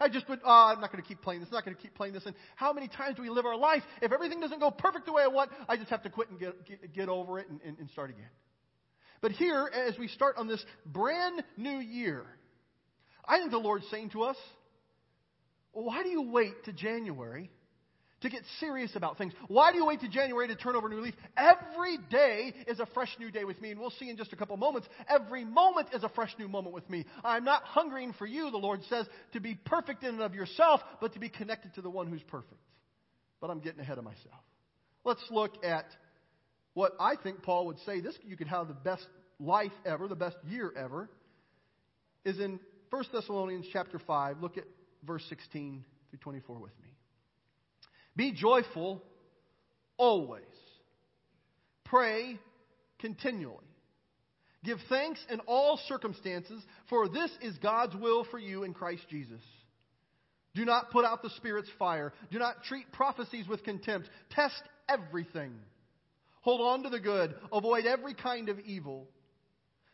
I 0.00 0.08
just 0.08 0.28
would, 0.30 0.38
oh, 0.40 0.48
ah, 0.48 0.72
I'm 0.72 0.80
not 0.80 0.90
going 0.90 1.02
to 1.02 1.08
keep 1.08 1.20
playing 1.20 1.40
this. 1.40 1.48
I'm 1.50 1.56
not 1.56 1.64
going 1.64 1.76
to 1.76 1.82
keep 1.82 1.94
playing 1.94 2.14
this. 2.14 2.24
And 2.24 2.34
how 2.56 2.72
many 2.72 2.88
times 2.88 3.16
do 3.16 3.22
we 3.22 3.28
live 3.28 3.44
our 3.44 3.56
life? 3.56 3.82
If 4.00 4.12
everything 4.12 4.40
doesn't 4.40 4.58
go 4.58 4.70
perfect 4.70 5.04
the 5.04 5.12
way 5.12 5.22
I 5.22 5.26
want, 5.26 5.50
I 5.68 5.76
just 5.76 5.90
have 5.90 6.02
to 6.04 6.10
quit 6.10 6.30
and 6.30 6.40
get, 6.40 6.66
get, 6.66 6.94
get 6.94 7.08
over 7.10 7.38
it 7.38 7.48
and, 7.50 7.60
and, 7.62 7.78
and 7.78 7.90
start 7.90 8.08
again. 8.08 8.30
But 9.20 9.32
here, 9.32 9.70
as 9.72 9.98
we 9.98 10.08
start 10.08 10.36
on 10.38 10.48
this 10.48 10.64
brand 10.86 11.42
new 11.58 11.78
year, 11.78 12.24
I 13.28 13.38
think 13.38 13.50
the 13.50 13.58
Lord's 13.58 13.84
saying 13.90 14.10
to 14.10 14.22
us, 14.22 14.36
why 15.72 16.02
do 16.02 16.08
you 16.08 16.22
wait 16.22 16.64
to 16.64 16.72
January 16.72 17.50
to 18.22 18.28
get 18.28 18.42
serious 18.58 18.94
about 18.96 19.16
things. 19.18 19.32
Why 19.48 19.72
do 19.72 19.78
you 19.78 19.86
wait 19.86 20.00
to 20.00 20.08
January 20.08 20.48
to 20.48 20.54
turn 20.54 20.76
over 20.76 20.88
a 20.88 20.90
new 20.90 21.00
leaf? 21.00 21.14
Every 21.36 21.98
day 22.10 22.52
is 22.66 22.78
a 22.80 22.86
fresh 22.86 23.14
new 23.18 23.30
day 23.30 23.44
with 23.44 23.60
me, 23.60 23.70
and 23.70 23.80
we'll 23.80 23.90
see 23.90 24.10
in 24.10 24.16
just 24.16 24.32
a 24.32 24.36
couple 24.36 24.56
moments. 24.56 24.88
Every 25.08 25.44
moment 25.44 25.88
is 25.94 26.02
a 26.02 26.08
fresh 26.10 26.34
new 26.38 26.48
moment 26.48 26.74
with 26.74 26.88
me. 26.90 27.06
I'm 27.24 27.44
not 27.44 27.62
hungering 27.62 28.12
for 28.12 28.26
you, 28.26 28.50
the 28.50 28.58
Lord 28.58 28.80
says, 28.88 29.06
to 29.32 29.40
be 29.40 29.54
perfect 29.64 30.02
in 30.02 30.10
and 30.10 30.22
of 30.22 30.34
yourself, 30.34 30.80
but 31.00 31.14
to 31.14 31.18
be 31.18 31.28
connected 31.28 31.74
to 31.74 31.82
the 31.82 31.90
one 31.90 32.08
who's 32.08 32.22
perfect. 32.22 32.60
But 33.40 33.50
I'm 33.50 33.60
getting 33.60 33.80
ahead 33.80 33.98
of 33.98 34.04
myself. 34.04 34.42
Let's 35.04 35.24
look 35.30 35.64
at 35.64 35.86
what 36.74 36.92
I 37.00 37.16
think 37.16 37.42
Paul 37.42 37.66
would 37.66 37.78
say. 37.86 38.00
This 38.00 38.16
you 38.22 38.36
could 38.36 38.48
have 38.48 38.68
the 38.68 38.74
best 38.74 39.06
life 39.38 39.72
ever, 39.86 40.08
the 40.08 40.14
best 40.14 40.36
year 40.46 40.70
ever, 40.76 41.08
is 42.24 42.38
in 42.38 42.60
1 42.90 43.04
Thessalonians 43.12 43.66
chapter 43.72 43.98
5. 43.98 44.42
Look 44.42 44.58
at 44.58 44.64
verse 45.04 45.24
16 45.30 45.84
through 46.10 46.18
24 46.18 46.58
with 46.58 46.72
me. 46.82 46.90
Be 48.16 48.32
joyful 48.32 49.02
always. 49.96 50.44
Pray 51.84 52.38
continually. 52.98 53.56
Give 54.62 54.78
thanks 54.88 55.24
in 55.30 55.40
all 55.40 55.80
circumstances, 55.88 56.62
for 56.88 57.08
this 57.08 57.30
is 57.40 57.56
God's 57.58 57.96
will 57.96 58.24
for 58.30 58.38
you 58.38 58.64
in 58.64 58.74
Christ 58.74 59.02
Jesus. 59.08 59.40
Do 60.54 60.64
not 60.64 60.90
put 60.90 61.04
out 61.04 61.22
the 61.22 61.30
Spirit's 61.30 61.70
fire. 61.78 62.12
Do 62.30 62.38
not 62.38 62.64
treat 62.64 62.92
prophecies 62.92 63.48
with 63.48 63.64
contempt. 63.64 64.10
Test 64.30 64.62
everything. 64.88 65.52
Hold 66.42 66.60
on 66.60 66.82
to 66.82 66.90
the 66.90 67.00
good. 67.00 67.34
Avoid 67.52 67.86
every 67.86 68.14
kind 68.14 68.48
of 68.48 68.58
evil. 68.60 69.08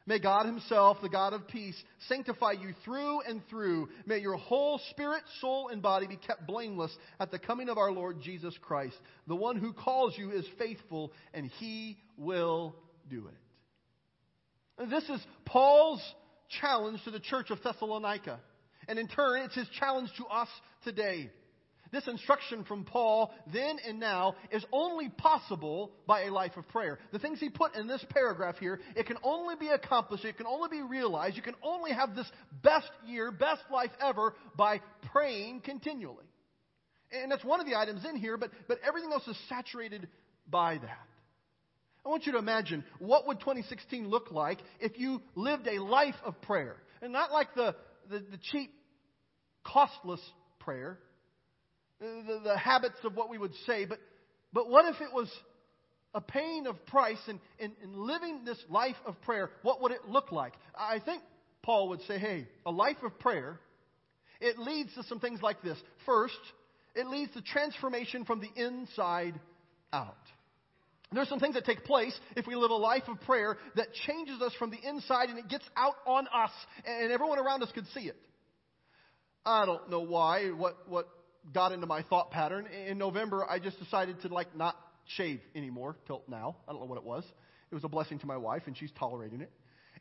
May 0.06 0.20
God 0.20 0.46
Himself, 0.46 0.98
the 1.02 1.08
God 1.08 1.32
of 1.32 1.48
peace, 1.48 1.76
sanctify 2.08 2.52
you 2.52 2.74
through 2.84 3.22
and 3.22 3.42
through. 3.48 3.88
May 4.06 4.18
your 4.18 4.36
whole 4.36 4.80
spirit, 4.90 5.22
soul, 5.40 5.68
and 5.68 5.82
body 5.82 6.06
be 6.06 6.16
kept 6.16 6.46
blameless 6.46 6.96
at 7.18 7.32
the 7.32 7.40
coming 7.40 7.68
of 7.68 7.76
our 7.76 7.90
Lord 7.90 8.20
Jesus 8.22 8.54
Christ. 8.62 8.96
The 9.26 9.34
one 9.34 9.56
who 9.56 9.72
calls 9.72 10.16
you 10.16 10.30
is 10.30 10.46
faithful, 10.58 11.12
and 11.34 11.50
He 11.58 11.98
will 12.16 12.76
do 13.10 13.26
it. 13.26 14.88
This 14.90 15.04
is 15.04 15.20
Paul's 15.44 16.02
challenge 16.60 17.02
to 17.04 17.10
the 17.10 17.20
church 17.20 17.50
of 17.50 17.62
Thessalonica. 17.62 18.40
And 18.88 18.98
in 18.98 19.08
turn, 19.08 19.42
it's 19.42 19.54
his 19.54 19.68
challenge 19.78 20.10
to 20.18 20.26
us 20.26 20.48
today. 20.84 21.30
This 21.92 22.06
instruction 22.08 22.64
from 22.64 22.84
Paul, 22.84 23.32
then 23.52 23.78
and 23.86 24.00
now, 24.00 24.36
is 24.50 24.64
only 24.72 25.08
possible 25.08 25.92
by 26.06 26.22
a 26.22 26.32
life 26.32 26.56
of 26.56 26.66
prayer. 26.68 26.98
The 27.12 27.18
things 27.18 27.40
he 27.40 27.48
put 27.48 27.74
in 27.74 27.86
this 27.86 28.04
paragraph 28.10 28.56
here, 28.58 28.80
it 28.94 29.06
can 29.06 29.16
only 29.22 29.54
be 29.56 29.68
accomplished, 29.68 30.24
it 30.24 30.36
can 30.36 30.46
only 30.46 30.68
be 30.68 30.82
realized, 30.82 31.36
you 31.36 31.42
can 31.42 31.54
only 31.62 31.92
have 31.92 32.14
this 32.14 32.30
best 32.62 32.90
year, 33.06 33.30
best 33.30 33.62
life 33.72 33.90
ever 34.00 34.34
by 34.56 34.80
praying 35.12 35.60
continually. 35.60 36.24
And 37.12 37.30
that's 37.30 37.44
one 37.44 37.60
of 37.60 37.66
the 37.66 37.76
items 37.76 38.04
in 38.04 38.16
here, 38.16 38.36
but, 38.36 38.50
but 38.66 38.78
everything 38.86 39.12
else 39.12 39.26
is 39.28 39.38
saturated 39.48 40.08
by 40.48 40.78
that. 40.78 41.06
I 42.04 42.08
want 42.08 42.24
you 42.26 42.32
to 42.32 42.38
imagine 42.38 42.84
what 43.00 43.26
would 43.26 43.40
2016 43.40 44.08
look 44.08 44.30
like 44.30 44.58
if 44.80 44.98
you 44.98 45.20
lived 45.34 45.66
a 45.66 45.82
life 45.82 46.14
of 46.24 46.40
prayer. 46.42 46.76
And 47.02 47.12
not 47.12 47.32
like 47.32 47.54
the, 47.54 47.74
the, 48.08 48.20
the 48.20 48.38
cheap, 48.50 48.72
costless 49.64 50.20
prayer, 50.60 50.98
the, 52.00 52.40
the 52.44 52.58
habits 52.58 52.98
of 53.04 53.14
what 53.14 53.30
we 53.30 53.38
would 53.38 53.54
say, 53.66 53.84
but, 53.84 53.98
but 54.52 54.68
what 54.68 54.84
if 54.94 55.00
it 55.00 55.12
was 55.12 55.30
a 56.14 56.20
paying 56.20 56.66
of 56.66 56.84
price 56.86 57.20
in, 57.28 57.40
in, 57.58 57.72
in 57.82 57.92
living 57.94 58.44
this 58.44 58.58
life 58.68 58.96
of 59.06 59.20
prayer? 59.22 59.50
What 59.62 59.82
would 59.82 59.92
it 59.92 60.06
look 60.08 60.32
like? 60.32 60.54
I 60.76 60.98
think 60.98 61.22
Paul 61.62 61.90
would 61.90 62.02
say, 62.02 62.18
hey, 62.18 62.48
a 62.64 62.70
life 62.70 62.96
of 63.04 63.18
prayer, 63.18 63.60
it 64.40 64.58
leads 64.58 64.94
to 64.94 65.02
some 65.04 65.20
things 65.20 65.40
like 65.42 65.62
this. 65.62 65.78
First, 66.04 66.38
it 66.94 67.06
leads 67.06 67.32
to 67.34 67.42
transformation 67.42 68.24
from 68.24 68.40
the 68.40 68.50
inside 68.56 69.38
out. 69.92 70.16
There's 71.12 71.28
some 71.28 71.38
things 71.38 71.54
that 71.54 71.64
take 71.64 71.84
place 71.84 72.18
if 72.34 72.46
we 72.46 72.56
live 72.56 72.70
a 72.70 72.74
life 72.74 73.04
of 73.06 73.20
prayer 73.20 73.58
that 73.76 73.88
changes 74.06 74.42
us 74.42 74.52
from 74.58 74.70
the 74.70 74.78
inside 74.82 75.28
and 75.28 75.38
it 75.38 75.48
gets 75.48 75.64
out 75.76 75.94
on 76.06 76.26
us 76.34 76.50
and 76.84 77.12
everyone 77.12 77.38
around 77.38 77.62
us 77.62 77.70
could 77.72 77.86
see 77.94 78.08
it. 78.08 78.16
I 79.44 79.64
don't 79.64 79.88
know 79.88 80.00
why, 80.00 80.48
what, 80.50 80.76
what 80.88 81.08
got 81.52 81.72
into 81.72 81.86
my 81.86 82.02
thought 82.02 82.30
pattern. 82.30 82.66
In 82.66 82.98
November, 82.98 83.44
I 83.48 83.58
just 83.58 83.78
decided 83.78 84.20
to 84.22 84.28
like 84.28 84.56
not 84.56 84.76
shave 85.16 85.40
anymore 85.54 85.96
till 86.06 86.22
now. 86.28 86.56
I 86.68 86.72
don't 86.72 86.80
know 86.80 86.86
what 86.86 86.98
it 86.98 87.04
was. 87.04 87.24
It 87.70 87.74
was 87.74 87.84
a 87.84 87.88
blessing 87.88 88.18
to 88.20 88.26
my 88.26 88.36
wife, 88.36 88.62
and 88.66 88.76
she's 88.76 88.92
tolerating 88.98 89.40
it. 89.40 89.50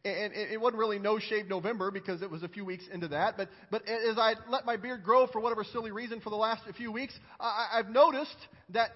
And 0.03 0.33
it 0.33 0.61
wasn't 0.61 0.77
really 0.77 0.99
no 0.99 1.17
shave 1.17 1.47
November 1.47 1.89
because 1.89 2.21
it 2.21 2.29
was 2.29 2.43
a 2.43 2.47
few 2.47 2.63
weeks 2.63 2.83
into 2.93 3.07
that. 3.07 3.37
But 3.37 3.49
but 3.71 3.81
as 3.87 4.19
I 4.19 4.35
let 4.47 4.63
my 4.63 4.77
beard 4.77 5.03
grow 5.03 5.25
for 5.25 5.41
whatever 5.41 5.63
silly 5.63 5.89
reason 5.91 6.21
for 6.21 6.29
the 6.29 6.35
last 6.35 6.61
few 6.77 6.91
weeks, 6.91 7.17
I, 7.39 7.69
I've 7.73 7.89
noticed 7.89 8.37
that 8.69 8.91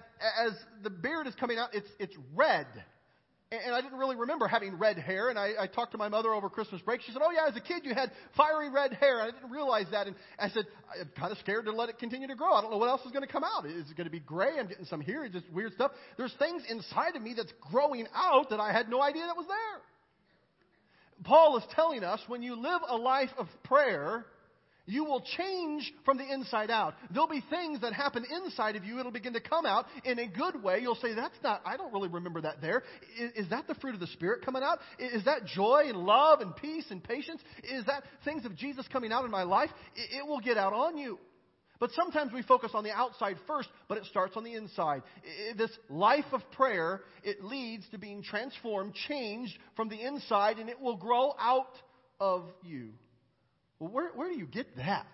as 0.46 0.52
the 0.84 0.90
beard 0.90 1.26
is 1.26 1.34
coming 1.34 1.58
out, 1.58 1.70
it's 1.74 1.88
it's 1.98 2.14
red. 2.36 2.66
And 3.52 3.74
I 3.74 3.80
didn't 3.80 3.98
really 3.98 4.14
remember 4.14 4.46
having 4.46 4.78
red 4.78 4.96
hair. 4.96 5.28
And 5.28 5.36
I, 5.36 5.54
I 5.58 5.66
talked 5.66 5.90
to 5.90 5.98
my 5.98 6.08
mother 6.08 6.32
over 6.32 6.48
Christmas 6.48 6.80
break. 6.82 7.00
She 7.02 7.10
said, 7.10 7.20
Oh, 7.24 7.32
yeah, 7.32 7.48
as 7.48 7.56
a 7.56 7.60
kid, 7.60 7.84
you 7.84 7.94
had 7.94 8.12
fiery 8.36 8.70
red 8.70 8.92
hair. 8.92 9.20
I 9.20 9.32
didn't 9.32 9.50
realize 9.50 9.86
that. 9.90 10.06
And 10.06 10.14
I 10.38 10.50
said, 10.50 10.66
I'm 11.00 11.10
kind 11.18 11.32
of 11.32 11.38
scared 11.38 11.64
to 11.64 11.72
let 11.72 11.88
it 11.88 11.98
continue 11.98 12.28
to 12.28 12.36
grow. 12.36 12.52
I 12.52 12.62
don't 12.62 12.70
know 12.70 12.76
what 12.76 12.88
else 12.88 13.04
is 13.04 13.10
going 13.10 13.26
to 13.26 13.32
come 13.32 13.42
out. 13.42 13.66
Is 13.66 13.90
it 13.90 13.96
going 13.96 14.06
to 14.06 14.10
be 14.10 14.20
gray? 14.20 14.60
I'm 14.60 14.68
getting 14.68 14.84
some 14.84 15.00
here, 15.00 15.28
just 15.28 15.50
weird 15.50 15.72
stuff. 15.72 15.90
There's 16.16 16.32
things 16.38 16.62
inside 16.68 17.16
of 17.16 17.22
me 17.22 17.34
that's 17.36 17.52
growing 17.72 18.06
out 18.14 18.50
that 18.50 18.60
I 18.60 18.72
had 18.72 18.88
no 18.88 19.02
idea 19.02 19.26
that 19.26 19.36
was 19.36 19.46
there. 19.48 19.82
Paul 21.24 21.58
is 21.58 21.64
telling 21.74 22.04
us 22.04 22.20
when 22.28 22.42
you 22.42 22.54
live 22.54 22.80
a 22.88 22.96
life 22.96 23.30
of 23.36 23.48
prayer, 23.64 24.26
you 24.90 25.04
will 25.04 25.22
change 25.36 25.92
from 26.04 26.18
the 26.18 26.30
inside 26.30 26.70
out. 26.70 26.94
There'll 27.10 27.28
be 27.28 27.42
things 27.48 27.80
that 27.80 27.92
happen 27.92 28.24
inside 28.44 28.76
of 28.76 28.84
you. 28.84 28.98
It'll 28.98 29.12
begin 29.12 29.32
to 29.34 29.40
come 29.40 29.64
out 29.64 29.86
in 30.04 30.18
a 30.18 30.26
good 30.26 30.62
way. 30.62 30.80
You'll 30.80 30.96
say, 30.96 31.14
that's 31.14 31.36
not, 31.42 31.62
I 31.64 31.76
don't 31.76 31.92
really 31.92 32.08
remember 32.08 32.40
that 32.42 32.60
there. 32.60 32.82
Is, 33.18 33.44
is 33.44 33.50
that 33.50 33.66
the 33.66 33.74
fruit 33.76 33.94
of 33.94 34.00
the 34.00 34.06
Spirit 34.08 34.44
coming 34.44 34.62
out? 34.62 34.78
Is 34.98 35.24
that 35.24 35.46
joy 35.46 35.84
and 35.86 35.98
love 35.98 36.40
and 36.40 36.54
peace 36.56 36.86
and 36.90 37.02
patience? 37.02 37.40
Is 37.64 37.84
that 37.86 38.04
things 38.24 38.44
of 38.44 38.56
Jesus 38.56 38.86
coming 38.92 39.12
out 39.12 39.24
in 39.24 39.30
my 39.30 39.44
life? 39.44 39.70
It, 39.94 40.18
it 40.18 40.26
will 40.26 40.40
get 40.40 40.56
out 40.56 40.72
on 40.72 40.96
you. 40.96 41.18
But 41.78 41.92
sometimes 41.92 42.30
we 42.30 42.42
focus 42.42 42.72
on 42.74 42.84
the 42.84 42.92
outside 42.92 43.36
first, 43.46 43.70
but 43.88 43.96
it 43.96 44.04
starts 44.04 44.36
on 44.36 44.44
the 44.44 44.54
inside. 44.54 45.02
This 45.56 45.70
life 45.88 46.26
of 46.32 46.42
prayer, 46.52 47.00
it 47.24 47.42
leads 47.42 47.88
to 47.90 47.98
being 47.98 48.22
transformed, 48.22 48.94
changed 49.08 49.56
from 49.76 49.88
the 49.88 49.98
inside, 49.98 50.58
and 50.58 50.68
it 50.68 50.78
will 50.78 50.98
grow 50.98 51.32
out 51.40 51.74
of 52.20 52.44
you. 52.62 52.90
Well, 53.80 53.90
where, 53.90 54.10
where 54.14 54.28
do 54.28 54.38
you 54.38 54.46
get 54.46 54.76
that? 54.76 55.06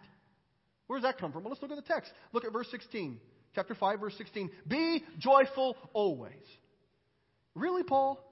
Where 0.88 0.98
does 0.98 1.04
that 1.04 1.18
come 1.18 1.32
from? 1.32 1.44
Well, 1.44 1.50
let's 1.50 1.62
look 1.62 1.70
at 1.70 1.76
the 1.76 1.92
text. 1.94 2.12
Look 2.32 2.44
at 2.44 2.52
verse 2.52 2.68
16. 2.70 3.18
Chapter 3.54 3.74
5, 3.74 4.00
verse 4.00 4.14
16. 4.18 4.50
Be 4.68 5.02
joyful 5.18 5.76
always. 5.94 6.32
Really, 7.54 7.82
Paul? 7.82 8.22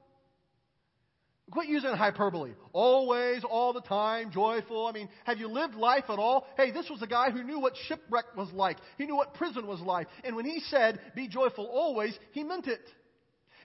Quit 1.50 1.68
using 1.68 1.92
hyperbole. 1.92 2.52
Always, 2.72 3.44
all 3.44 3.72
the 3.72 3.82
time, 3.82 4.30
joyful. 4.32 4.86
I 4.86 4.92
mean, 4.92 5.08
have 5.24 5.38
you 5.38 5.48
lived 5.48 5.74
life 5.74 6.04
at 6.08 6.18
all? 6.18 6.46
Hey, 6.56 6.70
this 6.70 6.88
was 6.90 7.02
a 7.02 7.06
guy 7.06 7.30
who 7.30 7.42
knew 7.42 7.60
what 7.60 7.74
shipwreck 7.86 8.36
was 8.36 8.50
like. 8.52 8.78
He 8.98 9.06
knew 9.06 9.16
what 9.16 9.34
prison 9.34 9.66
was 9.66 9.80
like. 9.80 10.08
And 10.24 10.36
when 10.36 10.46
he 10.46 10.60
said, 10.68 11.00
be 11.14 11.28
joyful 11.28 11.66
always, 11.66 12.18
he 12.32 12.44
meant 12.44 12.66
it. 12.66 12.80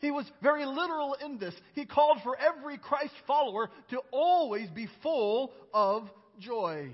He 0.02 0.12
was 0.12 0.26
very 0.42 0.66
literal 0.66 1.16
in 1.16 1.40
this. 1.40 1.54
He 1.74 1.86
called 1.86 2.20
for 2.24 2.38
every 2.38 2.78
Christ 2.78 3.14
follower 3.28 3.70
to 3.90 4.02
always 4.12 4.70
be 4.70 4.88
full 5.02 5.52
of 5.74 6.10
joy. 6.40 6.92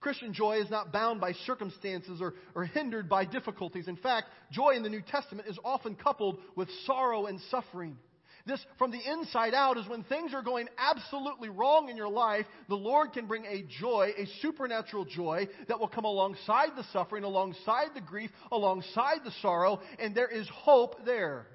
Christian 0.00 0.34
joy 0.34 0.60
is 0.60 0.68
not 0.68 0.92
bound 0.92 1.20
by 1.20 1.32
circumstances 1.46 2.20
or, 2.20 2.34
or 2.54 2.64
hindered 2.64 3.08
by 3.08 3.24
difficulties. 3.24 3.86
In 3.86 3.96
fact, 3.96 4.26
joy 4.50 4.70
in 4.70 4.82
the 4.82 4.88
New 4.88 5.00
Testament 5.00 5.48
is 5.48 5.58
often 5.64 5.94
coupled 5.94 6.38
with 6.56 6.68
sorrow 6.86 7.26
and 7.26 7.40
suffering. 7.50 7.96
This, 8.44 8.64
from 8.76 8.90
the 8.90 8.98
inside 8.98 9.54
out, 9.54 9.78
is 9.78 9.86
when 9.86 10.02
things 10.02 10.34
are 10.34 10.42
going 10.42 10.68
absolutely 10.76 11.48
wrong 11.48 11.88
in 11.88 11.96
your 11.96 12.08
life, 12.08 12.44
the 12.68 12.74
Lord 12.74 13.12
can 13.12 13.26
bring 13.26 13.44
a 13.44 13.64
joy, 13.80 14.10
a 14.18 14.26
supernatural 14.40 15.04
joy, 15.04 15.46
that 15.68 15.78
will 15.78 15.86
come 15.86 16.04
alongside 16.04 16.70
the 16.76 16.84
suffering, 16.92 17.22
alongside 17.22 17.90
the 17.94 18.00
grief, 18.00 18.30
alongside 18.50 19.18
the 19.24 19.30
sorrow, 19.42 19.80
and 20.00 20.12
there 20.12 20.28
is 20.28 20.48
hope 20.52 21.04
there. 21.04 21.46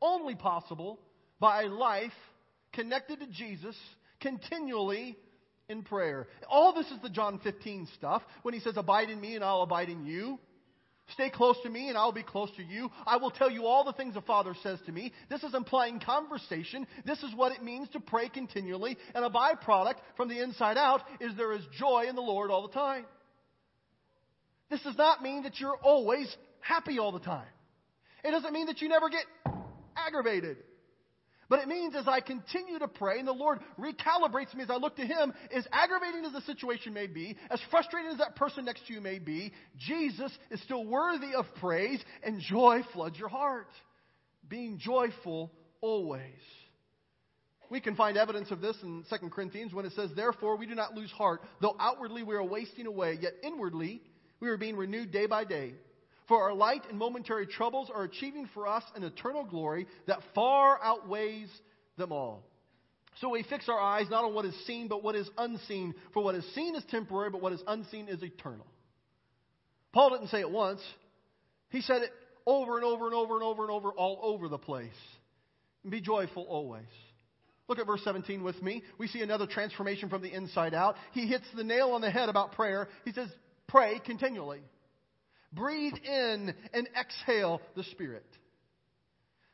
Only 0.00 0.34
possible 0.34 0.98
by 1.38 1.62
a 1.62 1.68
life 1.68 2.10
connected 2.72 3.20
to 3.20 3.26
Jesus 3.28 3.76
continually 4.20 5.16
in 5.68 5.82
prayer. 5.82 6.28
All 6.48 6.74
this 6.74 6.90
is 6.90 7.00
the 7.02 7.10
John 7.10 7.40
15 7.42 7.88
stuff 7.94 8.22
when 8.42 8.54
he 8.54 8.60
says, 8.60 8.74
Abide 8.76 9.10
in 9.10 9.20
me 9.20 9.34
and 9.34 9.44
I'll 9.44 9.62
abide 9.62 9.88
in 9.88 10.04
you. 10.06 10.38
Stay 11.14 11.30
close 11.30 11.56
to 11.62 11.68
me 11.68 11.88
and 11.88 11.98
I'll 11.98 12.12
be 12.12 12.22
close 12.22 12.50
to 12.56 12.62
you. 12.62 12.90
I 13.06 13.16
will 13.16 13.30
tell 13.30 13.50
you 13.50 13.66
all 13.66 13.84
the 13.84 13.92
things 13.92 14.14
the 14.14 14.22
Father 14.22 14.54
says 14.62 14.78
to 14.86 14.92
me. 14.92 15.12
This 15.28 15.42
is 15.42 15.54
implying 15.54 16.00
conversation. 16.00 16.86
This 17.04 17.22
is 17.22 17.34
what 17.34 17.52
it 17.52 17.62
means 17.62 17.88
to 17.90 18.00
pray 18.00 18.28
continually. 18.28 18.96
And 19.14 19.24
a 19.24 19.30
byproduct 19.30 19.96
from 20.16 20.28
the 20.28 20.40
inside 20.40 20.78
out 20.78 21.02
is 21.20 21.36
there 21.36 21.52
is 21.52 21.62
joy 21.78 22.06
in 22.08 22.14
the 22.14 22.22
Lord 22.22 22.50
all 22.50 22.66
the 22.66 22.72
time. 22.72 23.04
This 24.70 24.82
does 24.82 24.96
not 24.96 25.22
mean 25.22 25.42
that 25.42 25.60
you're 25.60 25.76
always 25.82 26.34
happy 26.60 26.98
all 26.98 27.12
the 27.12 27.20
time. 27.20 27.48
It 28.24 28.30
doesn't 28.30 28.52
mean 28.52 28.66
that 28.66 28.80
you 28.80 28.88
never 28.88 29.10
get 29.10 29.24
aggravated. 29.96 30.56
But 31.52 31.60
it 31.60 31.68
means 31.68 31.94
as 31.94 32.08
I 32.08 32.20
continue 32.20 32.78
to 32.78 32.88
pray 32.88 33.18
and 33.18 33.28
the 33.28 33.32
Lord 33.32 33.60
recalibrates 33.78 34.54
me 34.54 34.62
as 34.62 34.70
I 34.70 34.76
look 34.76 34.96
to 34.96 35.04
Him, 35.04 35.34
as 35.54 35.66
aggravating 35.70 36.24
as 36.24 36.32
the 36.32 36.40
situation 36.50 36.94
may 36.94 37.06
be, 37.06 37.36
as 37.50 37.60
frustrating 37.70 38.10
as 38.10 38.16
that 38.16 38.36
person 38.36 38.64
next 38.64 38.86
to 38.86 38.94
you 38.94 39.02
may 39.02 39.18
be, 39.18 39.52
Jesus 39.76 40.32
is 40.50 40.62
still 40.62 40.82
worthy 40.82 41.34
of 41.34 41.44
praise 41.60 42.02
and 42.22 42.40
joy 42.40 42.80
floods 42.94 43.18
your 43.18 43.28
heart. 43.28 43.68
Being 44.48 44.78
joyful 44.78 45.52
always. 45.82 46.22
We 47.68 47.82
can 47.82 47.96
find 47.96 48.16
evidence 48.16 48.50
of 48.50 48.62
this 48.62 48.78
in 48.82 49.04
2 49.10 49.28
Corinthians 49.28 49.74
when 49.74 49.84
it 49.84 49.92
says, 49.92 50.08
Therefore 50.16 50.56
we 50.56 50.64
do 50.64 50.74
not 50.74 50.94
lose 50.94 51.10
heart, 51.10 51.42
though 51.60 51.76
outwardly 51.78 52.22
we 52.22 52.34
are 52.34 52.42
wasting 52.42 52.86
away, 52.86 53.18
yet 53.20 53.34
inwardly 53.42 54.00
we 54.40 54.48
are 54.48 54.56
being 54.56 54.78
renewed 54.78 55.12
day 55.12 55.26
by 55.26 55.44
day. 55.44 55.74
For 56.28 56.40
our 56.42 56.54
light 56.54 56.82
and 56.88 56.98
momentary 56.98 57.46
troubles 57.46 57.90
are 57.92 58.04
achieving 58.04 58.48
for 58.54 58.66
us 58.66 58.84
an 58.94 59.02
eternal 59.02 59.44
glory 59.44 59.86
that 60.06 60.20
far 60.34 60.78
outweighs 60.82 61.48
them 61.96 62.12
all. 62.12 62.44
So 63.20 63.28
we 63.28 63.42
fix 63.42 63.68
our 63.68 63.78
eyes 63.78 64.06
not 64.10 64.24
on 64.24 64.34
what 64.34 64.44
is 64.44 64.54
seen, 64.66 64.88
but 64.88 65.02
what 65.02 65.14
is 65.14 65.28
unseen. 65.36 65.94
For 66.14 66.22
what 66.22 66.34
is 66.34 66.54
seen 66.54 66.74
is 66.74 66.84
temporary, 66.90 67.30
but 67.30 67.42
what 67.42 67.52
is 67.52 67.62
unseen 67.66 68.08
is 68.08 68.22
eternal. 68.22 68.66
Paul 69.92 70.10
didn't 70.10 70.28
say 70.28 70.40
it 70.40 70.50
once, 70.50 70.80
he 71.68 71.82
said 71.82 72.02
it 72.02 72.10
over 72.46 72.76
and 72.76 72.84
over 72.84 73.06
and 73.06 73.14
over 73.14 73.34
and 73.34 73.42
over 73.42 73.62
and 73.62 73.70
over, 73.70 73.90
all 73.90 74.18
over 74.22 74.48
the 74.48 74.58
place. 74.58 74.90
Be 75.88 76.00
joyful 76.00 76.44
always. 76.44 76.86
Look 77.68 77.78
at 77.78 77.86
verse 77.86 78.02
17 78.04 78.42
with 78.42 78.60
me. 78.62 78.82
We 78.98 79.06
see 79.06 79.22
another 79.22 79.46
transformation 79.46 80.08
from 80.08 80.22
the 80.22 80.32
inside 80.32 80.74
out. 80.74 80.96
He 81.12 81.26
hits 81.26 81.44
the 81.54 81.64
nail 81.64 81.90
on 81.90 82.00
the 82.00 82.10
head 82.10 82.28
about 82.28 82.52
prayer. 82.52 82.88
He 83.04 83.12
says, 83.12 83.28
Pray 83.68 84.00
continually. 84.04 84.60
Breathe 85.52 85.96
in 86.04 86.54
and 86.72 86.88
exhale 86.98 87.60
the 87.76 87.84
Spirit. 87.84 88.26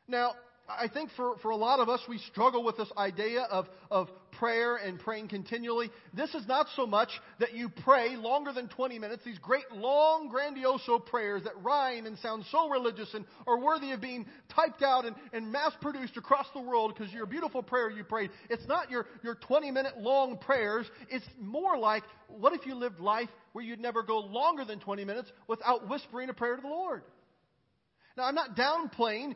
Now, 0.06 0.32
I 0.68 0.86
think 0.86 1.10
for, 1.16 1.36
for 1.38 1.50
a 1.50 1.56
lot 1.56 1.80
of 1.80 1.88
us, 1.88 2.00
we 2.06 2.18
struggle 2.18 2.62
with 2.62 2.76
this 2.76 2.90
idea 2.98 3.42
of, 3.42 3.66
of 3.90 4.08
prayer 4.32 4.76
and 4.76 5.00
praying 5.00 5.28
continually. 5.28 5.90
This 6.12 6.34
is 6.34 6.46
not 6.46 6.66
so 6.76 6.86
much 6.86 7.08
that 7.40 7.54
you 7.54 7.70
pray 7.70 8.16
longer 8.16 8.52
than 8.52 8.68
20 8.68 8.98
minutes, 8.98 9.24
these 9.24 9.38
great, 9.38 9.64
long, 9.72 10.30
grandioso 10.30 11.04
prayers 11.04 11.44
that 11.44 11.54
rhyme 11.62 12.04
and 12.04 12.18
sound 12.18 12.44
so 12.50 12.68
religious 12.68 13.14
and 13.14 13.24
are 13.46 13.58
worthy 13.58 13.92
of 13.92 14.02
being 14.02 14.26
typed 14.54 14.82
out 14.82 15.06
and, 15.06 15.16
and 15.32 15.50
mass 15.50 15.72
produced 15.80 16.18
across 16.18 16.46
the 16.54 16.60
world 16.60 16.94
because 16.94 17.12
you're 17.14 17.24
a 17.24 17.26
beautiful 17.26 17.62
prayer 17.62 17.88
you 17.88 18.04
prayed. 18.04 18.30
It's 18.50 18.66
not 18.66 18.90
your, 18.90 19.06
your 19.22 19.36
20 19.36 19.70
minute 19.70 19.98
long 19.98 20.36
prayers. 20.36 20.86
It's 21.08 21.26
more 21.40 21.78
like, 21.78 22.02
what 22.28 22.52
if 22.52 22.66
you 22.66 22.74
lived 22.74 23.00
life 23.00 23.30
where 23.52 23.64
you'd 23.64 23.80
never 23.80 24.02
go 24.02 24.18
longer 24.18 24.66
than 24.66 24.80
20 24.80 25.06
minutes 25.06 25.32
without 25.46 25.88
whispering 25.88 26.28
a 26.28 26.34
prayer 26.34 26.56
to 26.56 26.62
the 26.62 26.68
Lord? 26.68 27.02
Now, 28.18 28.24
I'm 28.24 28.34
not 28.34 28.54
downplaying 28.54 29.34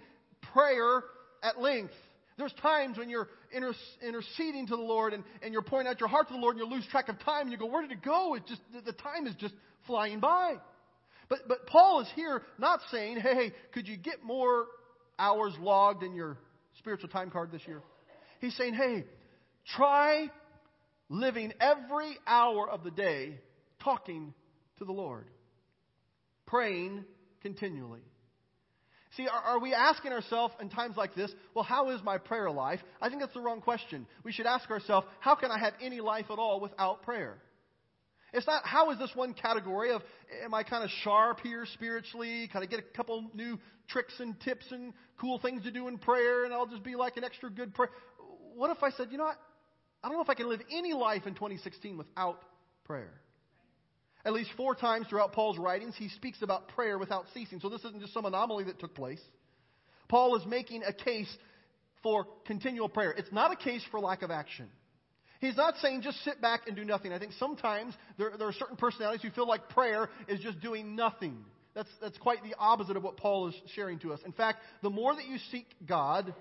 prayer 0.53 1.03
at 1.43 1.61
length. 1.61 1.95
There's 2.39 2.53
times 2.63 2.97
when 2.99 3.11
you're 3.11 3.29
inter- 3.53 3.75
interceding 4.07 4.67
to 4.69 4.77
the 4.77 4.83
Lord 4.83 5.13
and, 5.13 5.23
and 5.43 5.53
you're 5.53 5.63
pouring 5.63 5.87
out 5.87 6.01
your 6.01 6.09
heart 6.09 6.29
to 6.29 6.35
the 6.35 6.41
Lord 6.41 6.57
and 6.57 6.65
you 6.67 6.75
lose 6.75 6.87
track 6.87 7.09
of 7.09 7.19
time 7.21 7.43
and 7.43 7.53
you 7.53 7.59
go, 7.59 7.67
where 7.67 7.83
did 7.83 7.93
it 7.93 8.03
go? 8.03 8.35
It 8.35 8.47
just, 8.47 8.61
the 8.85 8.93
time 8.93 9.27
is 9.27 9.35
just 9.37 9.55
flying 9.87 10.21
by. 10.21 10.55
But, 11.29 11.41
but 11.49 11.67
Paul 11.67 12.01
is 12.01 12.09
here 12.15 12.43
not 12.59 12.81
saying, 12.91 13.19
hey, 13.21 13.35
hey, 13.35 13.53
could 13.73 13.87
you 13.87 13.97
get 13.97 14.23
more 14.23 14.67
hours 15.19 15.55
logged 15.61 16.03
in 16.03 16.15
your 16.15 16.39
spiritual 16.79 17.09
time 17.09 17.31
card 17.31 17.53
this 17.53 17.63
year? 17.67 17.83
He's 18.41 18.57
saying, 18.57 18.75
hey, 18.75 19.05
try 19.77 20.31
living 21.09 21.53
every 21.61 22.17
hour 22.27 22.69
of 22.69 22.83
the 22.83 22.91
day 22.91 23.39
talking 23.83 24.35
to 24.79 24.85
the 24.85 24.93
Lord, 24.93 25.27
praying 26.47 27.05
continually. 27.41 28.01
See, 29.17 29.29
are, 29.29 29.41
are, 29.41 29.61
we 29.61 29.75
asking 29.75 30.13
ourselves 30.13 30.55
in 30.61 30.71
times 30.71 30.97
like 30.97 31.15
this, 31.15 31.31
well, 31.55 31.65
how 31.65 31.91
is 31.91 32.01
my 32.03 32.17
prayer 32.17 32.51
life? 32.51 32.81
I 33.01 33.09
think 33.09 33.21
that's 33.21 33.35
the 33.35 33.41
wrong 33.41 33.61
question. 33.61 34.07
We 34.25 34.33
should 34.33 34.47
ask 34.47 34.71
ourselves, 34.71 35.07
how 35.21 35.35
can 35.35 35.51
I 35.51 35.59
have 35.59 35.75
any 35.83 36.01
life 36.01 36.27
at 36.31 36.39
all 36.39 36.61
without 36.61 37.03
prayer? 37.03 37.37
It's 38.33 38.47
not, 38.47 38.63
how 38.65 38.91
is 38.91 38.99
this 38.99 39.11
one 39.15 39.35
category 39.35 39.93
of, 39.93 40.01
am 40.43 40.55
I 40.55 40.63
kind 40.63 40.83
of 40.83 40.91
sharp 41.03 41.41
here 41.41 41.67
spiritually? 41.75 42.49
Kind 42.51 42.65
of 42.65 42.71
get 42.71 42.79
a 42.79 42.97
couple 42.97 43.31
new 43.35 43.59
tricks 43.89 44.15
and 44.19 44.41
tips 44.41 44.65
and 44.71 44.95
cool 45.21 45.39
things 45.39 45.65
to 45.65 45.71
do 45.71 45.89
in 45.89 45.99
prayer, 45.99 46.45
and 46.45 46.55
I'll 46.55 46.67
just 46.67 46.83
be 46.83 46.95
like 46.95 47.19
an 47.19 47.25
extra 47.25 47.51
good 47.51 47.75
prayer? 47.75 47.91
What 48.55 48.71
if 48.71 48.83
I 48.83 48.91
said, 48.91 49.09
you 49.11 49.19
know 49.19 49.25
what? 49.25 49.39
I 50.03 50.09
don't 50.09 50.17
know 50.17 50.23
if 50.23 50.31
I 50.31 50.35
can 50.35 50.49
live 50.49 50.61
any 50.75 50.95
life 50.95 51.27
in 51.27 51.35
2016 51.35 51.99
without 51.99 52.41
prayer. 52.85 53.13
At 54.25 54.33
least 54.33 54.51
four 54.57 54.75
times 54.75 55.07
throughout 55.09 55.33
Paul's 55.33 55.59
writings, 55.59 55.95
he 55.97 56.09
speaks 56.09 56.43
about 56.43 56.69
prayer 56.69 56.99
without 56.99 57.25
ceasing. 57.35 57.59
So 57.61 57.69
this 57.69 57.81
isn't 57.81 58.01
just 58.01 58.15
some 58.15 58.25
anomaly 58.25 58.65
that 58.65 58.79
took 58.79 58.95
place. 58.95 59.21
Paul 60.09 60.37
is 60.37 60.47
making 60.47 60.83
a 60.85 60.93
case 60.93 61.35
for 62.03 62.27
continual 62.47 62.89
prayer. 62.89 63.13
It's 63.13 63.33
not 63.33 63.53
a 63.53 63.57
case 63.57 63.83
for 63.91 63.99
lack 63.99 64.23
of 64.23 64.31
action. 64.31 64.69
He's 65.41 65.57
not 65.57 65.75
saying 65.79 66.03
just 66.03 66.23
sit 66.25 66.41
back 66.41 66.69
and 66.69 66.77
do 66.77 66.85
nothing. 66.85 67.13
I 67.13 67.19
think 67.19 67.33
sometimes 67.33 67.95
there, 68.17 68.31
there 68.39 68.47
are 68.47 68.53
certain 68.53 68.77
personalities 68.77 69.23
who 69.23 69.31
feel 69.31 69.49
like 69.49 69.69
prayer 69.71 70.09
is 70.29 70.39
just 70.39 70.61
doing 70.61 70.95
nothing. 70.95 71.45
That's, 71.75 71.89
that's 72.01 72.19
quite 72.19 72.45
the 72.45 72.55
opposite 72.59 72.97
of 72.97 73.03
what 73.03 73.17
Paul 73.17 73.49
is 73.49 73.55
sharing 73.75 73.99
to 74.01 74.13
us. 74.13 74.21
In 74.25 74.33
fact, 74.33 74.59
the 74.83 74.91
more 74.91 75.17
that 75.17 75.27
you 75.27 75.39
seek 75.51 75.67
God, 75.87 76.33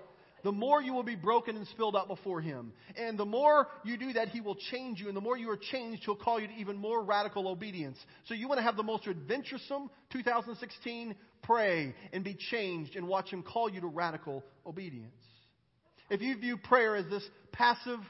the 0.42 0.52
more 0.52 0.82
you 0.82 0.92
will 0.92 1.02
be 1.02 1.14
broken 1.14 1.56
and 1.56 1.66
spilled 1.68 1.94
out 1.94 2.08
before 2.08 2.40
Him. 2.40 2.72
And 2.96 3.18
the 3.18 3.24
more 3.24 3.68
you 3.84 3.96
do 3.96 4.12
that, 4.14 4.28
He 4.28 4.40
will 4.40 4.56
change 4.70 5.00
you. 5.00 5.08
And 5.08 5.16
the 5.16 5.20
more 5.20 5.36
you 5.36 5.50
are 5.50 5.56
changed, 5.56 6.02
He'll 6.04 6.16
call 6.16 6.40
you 6.40 6.48
to 6.48 6.54
even 6.54 6.76
more 6.76 7.02
radical 7.02 7.48
obedience. 7.48 7.98
So 8.26 8.34
you 8.34 8.48
want 8.48 8.58
to 8.58 8.64
have 8.64 8.76
the 8.76 8.82
most 8.82 9.06
adventuresome 9.06 9.90
2016? 10.12 11.14
Pray 11.42 11.94
and 12.12 12.22
be 12.22 12.34
changed 12.34 12.96
and 12.96 13.06
watch 13.08 13.30
Him 13.30 13.42
call 13.42 13.70
you 13.70 13.80
to 13.80 13.86
radical 13.86 14.44
obedience. 14.66 15.12
If 16.10 16.20
you 16.20 16.36
view 16.36 16.56
prayer 16.56 16.96
as 16.96 17.06
this 17.08 17.24
passive, 17.52 18.00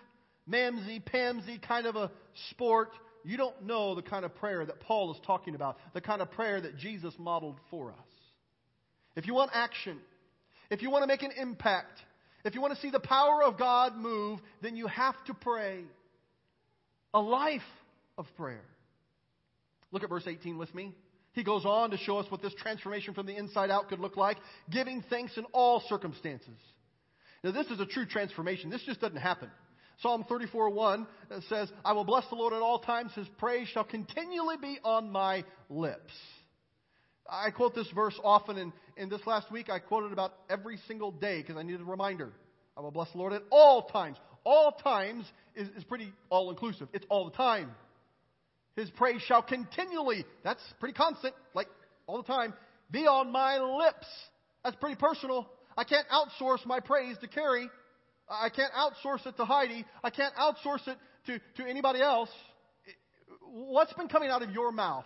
mamsy, 0.48 1.02
pamsy 1.02 1.60
kind 1.60 1.86
of 1.86 1.96
a 1.96 2.10
sport, 2.50 2.90
you 3.24 3.36
don't 3.36 3.62
know 3.64 3.94
the 3.94 4.02
kind 4.02 4.24
of 4.24 4.34
prayer 4.34 4.64
that 4.64 4.80
Paul 4.80 5.12
is 5.12 5.20
talking 5.26 5.54
about, 5.54 5.78
the 5.94 6.00
kind 6.00 6.20
of 6.20 6.30
prayer 6.32 6.60
that 6.60 6.76
Jesus 6.78 7.14
modeled 7.18 7.58
for 7.70 7.90
us. 7.92 7.98
If 9.14 9.26
you 9.26 9.34
want 9.34 9.50
action, 9.54 9.98
if 10.70 10.82
you 10.82 10.90
want 10.90 11.02
to 11.02 11.06
make 11.06 11.22
an 11.22 11.32
impact, 11.38 12.00
if 12.44 12.54
you 12.54 12.60
want 12.60 12.74
to 12.74 12.80
see 12.80 12.90
the 12.90 13.00
power 13.00 13.42
of 13.42 13.58
God 13.58 13.96
move, 13.96 14.40
then 14.60 14.76
you 14.76 14.86
have 14.86 15.14
to 15.26 15.34
pray. 15.34 15.84
A 17.14 17.20
life 17.20 17.60
of 18.18 18.26
prayer. 18.36 18.64
Look 19.90 20.02
at 20.02 20.08
verse 20.08 20.26
18 20.26 20.58
with 20.58 20.74
me. 20.74 20.94
He 21.32 21.44
goes 21.44 21.64
on 21.64 21.90
to 21.90 21.96
show 21.96 22.18
us 22.18 22.30
what 22.30 22.42
this 22.42 22.54
transformation 22.54 23.14
from 23.14 23.26
the 23.26 23.36
inside 23.36 23.70
out 23.70 23.88
could 23.88 24.00
look 24.00 24.16
like, 24.16 24.36
giving 24.70 25.02
thanks 25.08 25.36
in 25.36 25.44
all 25.52 25.82
circumstances. 25.88 26.58
Now, 27.42 27.52
this 27.52 27.66
is 27.68 27.80
a 27.80 27.86
true 27.86 28.06
transformation. 28.06 28.70
This 28.70 28.82
just 28.82 29.00
doesn't 29.00 29.16
happen. 29.16 29.50
Psalm 30.00 30.24
34 30.28 30.70
1 30.70 31.06
uh, 31.30 31.40
says, 31.48 31.70
I 31.84 31.92
will 31.92 32.04
bless 32.04 32.28
the 32.28 32.34
Lord 32.34 32.52
at 32.52 32.60
all 32.60 32.80
times. 32.80 33.12
His 33.14 33.26
praise 33.38 33.68
shall 33.68 33.84
continually 33.84 34.56
be 34.60 34.78
on 34.84 35.10
my 35.10 35.44
lips. 35.68 36.12
I 37.28 37.50
quote 37.50 37.74
this 37.74 37.88
verse 37.94 38.18
often, 38.22 38.58
and, 38.58 38.72
and 38.96 39.10
this 39.10 39.20
last 39.26 39.50
week 39.50 39.70
I 39.70 39.78
quoted 39.78 40.12
about 40.12 40.34
every 40.50 40.78
single 40.88 41.10
day 41.10 41.40
because 41.40 41.56
I 41.56 41.62
needed 41.62 41.80
a 41.80 41.84
reminder. 41.84 42.32
I 42.76 42.80
will 42.80 42.90
bless 42.90 43.10
the 43.12 43.18
Lord 43.18 43.32
at 43.32 43.42
all 43.50 43.82
times. 43.82 44.16
All 44.44 44.72
times 44.72 45.24
is, 45.54 45.68
is 45.76 45.84
pretty 45.84 46.12
all 46.30 46.50
inclusive, 46.50 46.88
it's 46.92 47.06
all 47.08 47.24
the 47.24 47.36
time. 47.36 47.70
His 48.76 48.90
praise 48.90 49.20
shall 49.22 49.42
continually, 49.42 50.24
that's 50.42 50.62
pretty 50.80 50.94
constant, 50.94 51.34
like 51.54 51.68
all 52.06 52.16
the 52.16 52.26
time, 52.26 52.54
be 52.90 53.06
on 53.06 53.30
my 53.30 53.58
lips. 53.58 54.06
That's 54.64 54.76
pretty 54.76 54.96
personal. 54.96 55.48
I 55.76 55.84
can't 55.84 56.06
outsource 56.08 56.64
my 56.66 56.80
praise 56.80 57.16
to 57.20 57.28
Carrie. 57.28 57.68
I 58.28 58.48
can't 58.48 58.72
outsource 58.72 59.26
it 59.26 59.36
to 59.36 59.44
Heidi. 59.44 59.84
I 60.02 60.10
can't 60.10 60.34
outsource 60.36 60.86
it 60.88 60.96
to, 61.26 61.38
to 61.62 61.68
anybody 61.68 62.00
else. 62.00 62.30
What's 63.42 63.92
been 63.92 64.08
coming 64.08 64.30
out 64.30 64.42
of 64.42 64.50
your 64.50 64.72
mouth 64.72 65.04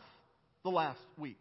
the 0.62 0.70
last 0.70 1.00
week? 1.16 1.38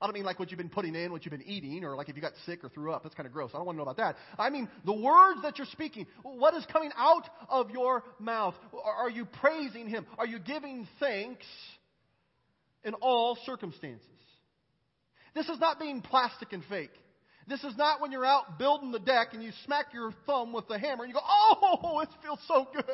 I 0.00 0.06
don't 0.06 0.14
mean 0.14 0.24
like 0.24 0.38
what 0.38 0.50
you've 0.50 0.58
been 0.58 0.70
putting 0.70 0.94
in, 0.94 1.12
what 1.12 1.24
you've 1.24 1.32
been 1.32 1.46
eating, 1.46 1.84
or 1.84 1.94
like 1.94 2.08
if 2.08 2.16
you 2.16 2.22
got 2.22 2.32
sick 2.46 2.64
or 2.64 2.70
threw 2.70 2.92
up. 2.92 3.02
That's 3.02 3.14
kind 3.14 3.26
of 3.26 3.32
gross. 3.32 3.50
I 3.52 3.58
don't 3.58 3.66
want 3.66 3.76
to 3.76 3.84
know 3.84 3.90
about 3.90 3.98
that. 3.98 4.16
I 4.38 4.48
mean 4.48 4.68
the 4.86 4.94
words 4.94 5.42
that 5.42 5.58
you're 5.58 5.66
speaking. 5.66 6.06
What 6.22 6.54
is 6.54 6.64
coming 6.72 6.90
out 6.96 7.28
of 7.48 7.70
your 7.70 8.02
mouth? 8.18 8.54
Are 8.84 9.10
you 9.10 9.26
praising 9.26 9.88
Him? 9.88 10.06
Are 10.16 10.26
you 10.26 10.38
giving 10.38 10.88
thanks 10.98 11.44
in 12.82 12.94
all 12.94 13.36
circumstances? 13.44 14.06
This 15.34 15.48
is 15.48 15.58
not 15.60 15.78
being 15.78 16.00
plastic 16.00 16.52
and 16.52 16.64
fake. 16.64 16.92
This 17.46 17.62
is 17.64 17.76
not 17.76 18.00
when 18.00 18.12
you're 18.12 18.24
out 18.24 18.58
building 18.58 18.92
the 18.92 18.98
deck 18.98 19.28
and 19.32 19.42
you 19.42 19.50
smack 19.64 19.92
your 19.92 20.12
thumb 20.26 20.52
with 20.52 20.68
the 20.68 20.78
hammer 20.78 21.04
and 21.04 21.12
you 21.12 21.14
go, 21.14 21.24
oh, 21.26 22.00
it 22.00 22.08
feels 22.22 22.38
so 22.46 22.66
good. 22.72 22.84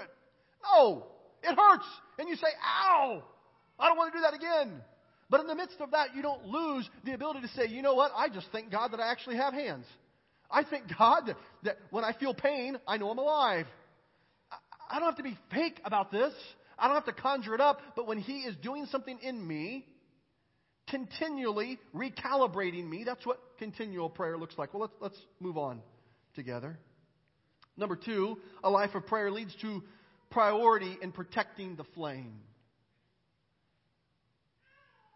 No, 0.63 1.07
it 1.43 1.55
hurts. 1.57 1.85
And 2.19 2.29
you 2.29 2.37
say, 2.37 2.49
ow, 2.65 3.23
I 3.79 3.89
don't 3.89 3.97
want 3.97 4.13
to 4.13 4.19
do 4.19 4.23
that 4.23 4.35
again. 4.35 4.81
But 5.29 5.41
in 5.41 5.47
the 5.47 5.55
midst 5.55 5.81
of 5.81 5.91
that, 5.91 6.15
you 6.15 6.23
don't 6.23 6.45
lose 6.47 6.89
the 7.05 7.13
ability 7.13 7.41
to 7.41 7.49
say, 7.49 7.67
you 7.69 7.83
know 7.83 7.95
what? 7.95 8.13
I 8.17 8.29
just 8.29 8.47
thank 8.53 8.71
God 8.71 8.93
that 8.93 9.01
I 9.01 9.11
actually 9.11 9.37
have 9.37 9.53
hands. 9.53 9.87
I 10.51 10.63
thank 10.63 10.85
God 10.99 11.35
that, 11.65 11.79
when 11.91 12.05
I 12.05 12.13
feel 12.13 12.35
pain, 12.35 12.79
I 12.87 12.97
know 12.97 13.11
I'm 13.11 13.19
alive. 13.19 13.67
I, 14.51 14.97
I 14.97 14.99
don't 15.01 15.09
have 15.09 15.17
to 15.17 15.23
be 15.23 15.37
fake 15.53 15.81
about 15.85 16.13
this. 16.13 16.33
I 16.79 16.87
don't 16.87 16.97
have 16.97 17.07
to 17.07 17.21
conjure 17.21 17.55
it 17.55 17.61
up. 17.61 17.81
But 17.97 18.07
when 18.07 18.19
He 18.19 18.41
is 18.41 18.55
doing 18.57 18.87
something 18.87 19.19
in 19.21 19.47
me, 19.47 19.87
continually 20.89 21.79
recalibrating 21.95 22.89
me, 22.89 23.03
that's 23.05 23.27
what 23.27 23.41
continual 23.59 24.09
prayer 24.09 24.37
looks 24.39 24.57
like. 24.57 24.73
Well, 24.73 24.83
let's, 24.83 24.95
let's 25.01 25.19
move 25.41 25.59
on 25.59 25.83
together. 26.35 26.79
Number 27.77 27.97
two, 27.97 28.39
a 28.63 28.71
life 28.71 28.95
of 28.95 29.07
prayer 29.07 29.31
leads 29.31 29.55
to 29.63 29.83
priority 30.31 30.97
in 31.03 31.13
protecting 31.13 31.77
the 31.77 31.85
flame. 31.95 32.41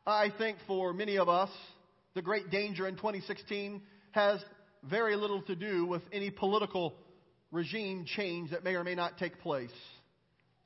I 0.06 0.32
think 0.38 0.58
for 0.66 0.92
many 0.92 1.18
of 1.18 1.28
us, 1.28 1.50
the 2.14 2.22
great 2.22 2.50
danger 2.50 2.88
in 2.88 2.96
2016 2.96 3.82
has 4.12 4.40
very 4.82 5.14
little 5.14 5.42
to 5.42 5.54
do 5.54 5.84
with 5.84 6.02
any 6.12 6.30
political 6.30 6.94
regime 7.52 8.04
change 8.06 8.50
that 8.50 8.64
may 8.64 8.74
or 8.74 8.84
may 8.84 8.94
not 8.94 9.18
take 9.18 9.40
place. 9.40 9.70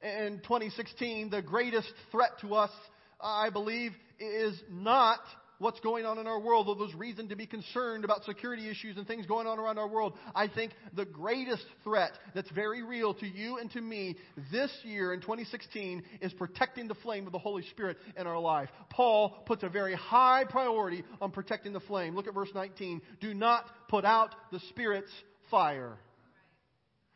In 0.03 0.41
2016, 0.45 1.31
the 1.31 1.43
greatest 1.43 1.93
threat 2.13 2.31
to 2.43 2.55
us, 2.55 2.71
I 3.21 3.51
believe, 3.51 3.93
is 4.21 4.55
not 4.71 5.21
what's 5.65 5.81
going 5.81 6.05
on 6.05 6.19
in 6.19 6.27
our 6.27 6.39
world, 6.39 6.67
though 6.67 6.75
there's 6.75 6.95
reason 6.95 7.27
to 7.27 7.35
be 7.35 7.47
concerned 7.47 8.05
about 8.05 8.23
security 8.25 8.69
issues 8.69 8.99
and 8.99 9.07
things 9.07 9.25
going 9.25 9.47
on 9.47 9.59
around 9.59 9.79
our 9.79 9.89
world, 9.89 10.13
I 10.35 10.47
think 10.47 10.73
the 10.95 11.07
greatest 11.07 11.65
threat 11.83 12.13
that's 12.35 12.51
very 12.51 12.83
real 12.83 13.15
to 13.15 13.27
you 13.27 13.57
and 13.57 13.71
to 13.71 13.81
me 13.81 14.17
this 14.53 14.71
year 14.83 15.15
in 15.15 15.23
2016 15.23 16.03
is 16.21 16.35
protecting 16.35 16.87
the 16.87 16.95
flame 16.97 17.25
of 17.25 17.33
the 17.33 17.39
Holy 17.39 17.63
Spirit 17.71 17.97
in 18.15 18.27
our 18.27 18.39
life. 18.39 18.69
Paul 18.91 19.43
puts 19.47 19.63
a 19.63 19.71
very 19.71 19.95
high 19.95 20.45
priority 20.47 21.03
on 21.23 21.31
protecting 21.31 21.73
the 21.73 21.81
flame. 21.81 22.15
Look 22.15 22.27
at 22.27 22.35
verse 22.35 22.51
19. 22.55 23.01
Do 23.23 23.33
not 23.33 23.65
put 23.89 24.05
out 24.05 24.35
the 24.53 24.61
Spirit's 24.69 25.13
fire. 25.51 25.97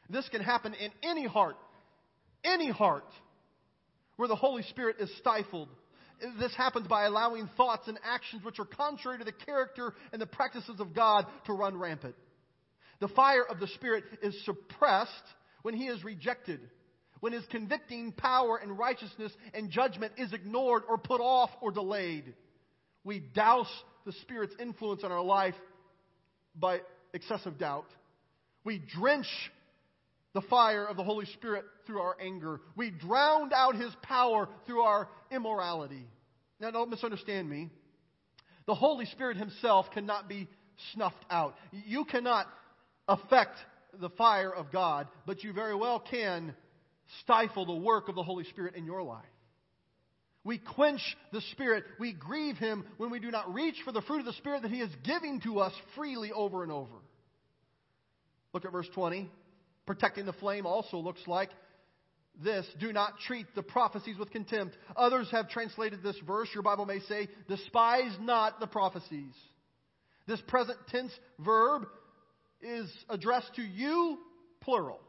This 0.08 0.26
can 0.30 0.40
happen 0.40 0.72
in 0.72 0.90
any 1.02 1.26
heart, 1.26 1.56
any 2.44 2.70
heart, 2.70 3.04
where 4.16 4.26
the 4.26 4.37
Holy 4.37 4.62
Spirit 4.62 4.96
is 5.00 5.14
stifled 5.18 5.68
this 6.40 6.54
happens 6.57 6.87
by 6.87 7.04
allowing 7.04 7.48
thoughts 7.57 7.88
and 7.88 7.98
actions 8.04 8.44
which 8.44 8.59
are 8.59 8.64
contrary 8.64 9.18
to 9.18 9.24
the 9.24 9.33
character 9.33 9.94
and 10.12 10.20
the 10.20 10.26
practices 10.26 10.81
of 10.81 10.94
God 10.94 11.26
to 11.46 11.52
run 11.52 11.76
rampant. 11.76 12.14
The 13.00 13.09
fire 13.09 13.44
of 13.48 13.61
the 13.61 13.68
Spirit 13.68 14.04
is 14.22 14.44
suppressed 14.44 15.12
when 15.62 15.74
he 15.74 15.87
is 15.87 16.02
rejected, 16.02 16.61
when 17.20 17.33
his 17.33 17.44
convicting 17.50 18.12
power 18.12 18.57
and 18.57 18.78
righteousness 18.78 19.33
and 19.54 19.70
judgment 19.70 20.12
is 20.16 20.33
ignored 20.33 20.83
or 20.88 20.98
put 20.98 21.20
off 21.20 21.50
or 21.61 21.70
delayed. 21.70 22.35
We 23.04 23.20
douse 23.20 23.70
the 24.04 24.12
Spirit's 24.12 24.54
influence 24.59 25.04
on 25.04 25.12
our 25.12 25.22
life 25.22 25.54
by 26.57 26.81
excessive 27.14 27.59
doubt. 27.59 27.87
We 28.64 28.83
drench 28.96 29.26
the 30.38 30.46
fire 30.46 30.87
of 30.87 30.96
the 30.96 31.03
Holy 31.03 31.27
Spirit 31.27 31.64
through 31.85 32.01
our 32.01 32.16
anger. 32.20 32.61
We 32.77 32.90
drowned 32.90 33.53
out 33.53 33.74
his 33.74 33.92
power 34.03 34.48
through 34.66 34.83
our 34.83 35.09
immorality. 35.33 36.07
Now, 36.61 36.70
don't 36.70 36.90
misunderstand 36.90 37.51
me. 37.51 37.70
The 38.66 38.74
Holy 38.74 39.07
Spirit 39.07 39.37
himself 39.37 39.87
cannot 39.92 40.29
be 40.29 40.46
snuffed 40.92 41.24
out. 41.29 41.57
You 41.72 42.05
cannot 42.05 42.46
affect 43.09 43.57
the 44.01 44.11
fire 44.11 44.55
of 44.55 44.70
God, 44.70 45.09
but 45.27 45.42
you 45.42 45.53
very 45.53 45.74
well 45.74 45.98
can 45.98 46.55
stifle 47.22 47.66
the 47.66 47.74
work 47.74 48.09
of 48.09 48.14
the 48.14 48.22
Holy 48.22 48.44
Spirit 48.44 48.77
in 48.77 48.85
your 48.85 49.03
life. 49.03 49.24
We 50.44 50.59
quench 50.59 51.01
the 51.33 51.40
Spirit. 51.51 51.83
We 51.98 52.12
grieve 52.12 52.59
Him 52.59 52.85
when 52.96 53.11
we 53.11 53.18
do 53.18 53.33
not 53.33 53.53
reach 53.53 53.77
for 53.85 53.90
the 53.90 54.03
fruit 54.03 54.20
of 54.20 54.27
the 54.27 54.35
Spirit 54.35 54.62
that 54.62 54.70
He 54.70 54.83
is 54.83 54.90
giving 55.03 55.40
to 55.40 55.59
us 55.59 55.72
freely 55.96 56.31
over 56.31 56.62
and 56.62 56.70
over. 56.70 56.94
Look 58.55 58.64
at 58.64 58.70
verse 58.70 58.88
20. 58.94 59.29
Protecting 59.88 60.27
the 60.27 60.35
flame 60.35 60.66
also 60.66 60.98
looks 60.98 61.22
like 61.27 61.48
this 62.44 62.66
do 62.79 62.92
not 62.92 63.20
treat 63.20 63.46
the 63.55 63.62
prophecies 63.62 64.18
with 64.18 64.31
contempt. 64.31 64.77
Others 64.94 65.31
have 65.31 65.48
translated 65.48 66.03
this 66.03 66.16
verse, 66.27 66.51
your 66.53 66.62
Bible 66.62 66.85
may 66.85 67.01
say, 67.01 67.27
despise 67.48 68.14
not 68.20 68.61
the 68.61 68.66
prophecies. 68.66 69.33
This 70.27 70.42
present 70.42 70.77
tense 70.88 71.11
verb 71.38 71.87
is 72.61 72.87
addressed 73.09 73.55
to 73.55 73.62
you, 73.62 74.18
plural. 74.61 75.01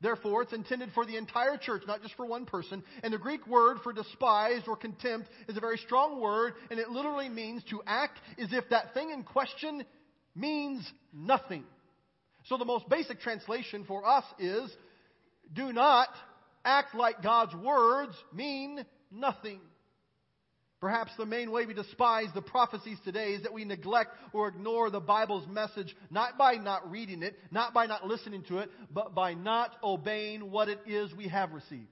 Therefore, 0.00 0.40
it's 0.40 0.54
intended 0.54 0.88
for 0.94 1.04
the 1.04 1.18
entire 1.18 1.58
church, 1.58 1.82
not 1.86 2.00
just 2.00 2.14
for 2.14 2.24
one 2.24 2.46
person. 2.46 2.82
And 3.02 3.12
the 3.12 3.18
Greek 3.18 3.46
word 3.46 3.76
for 3.84 3.92
despise 3.92 4.62
or 4.66 4.74
contempt 4.74 5.28
is 5.50 5.58
a 5.58 5.60
very 5.60 5.76
strong 5.76 6.18
word, 6.18 6.54
and 6.70 6.80
it 6.80 6.88
literally 6.88 7.28
means 7.28 7.62
to 7.68 7.82
act 7.86 8.18
as 8.38 8.54
if 8.54 8.70
that 8.70 8.94
thing 8.94 9.10
in 9.10 9.22
question 9.22 9.84
means 10.34 10.90
nothing. 11.12 11.64
So 12.48 12.56
the 12.56 12.64
most 12.64 12.88
basic 12.88 13.20
translation 13.20 13.84
for 13.84 14.06
us 14.06 14.24
is 14.38 14.70
do 15.52 15.72
not 15.72 16.08
act 16.64 16.94
like 16.94 17.22
God's 17.22 17.54
words 17.54 18.14
mean 18.32 18.84
nothing. 19.10 19.60
Perhaps 20.80 21.12
the 21.16 21.26
main 21.26 21.52
way 21.52 21.64
we 21.64 21.74
despise 21.74 22.26
the 22.34 22.42
prophecies 22.42 22.98
today 23.04 23.34
is 23.34 23.42
that 23.42 23.52
we 23.52 23.64
neglect 23.64 24.10
or 24.32 24.48
ignore 24.48 24.90
the 24.90 24.98
Bible's 24.98 25.46
message, 25.46 25.94
not 26.10 26.36
by 26.36 26.54
not 26.54 26.90
reading 26.90 27.22
it, 27.22 27.38
not 27.52 27.72
by 27.72 27.86
not 27.86 28.04
listening 28.04 28.42
to 28.48 28.58
it, 28.58 28.68
but 28.92 29.14
by 29.14 29.34
not 29.34 29.76
obeying 29.84 30.50
what 30.50 30.68
it 30.68 30.80
is 30.84 31.14
we 31.14 31.28
have 31.28 31.52
received. 31.52 31.86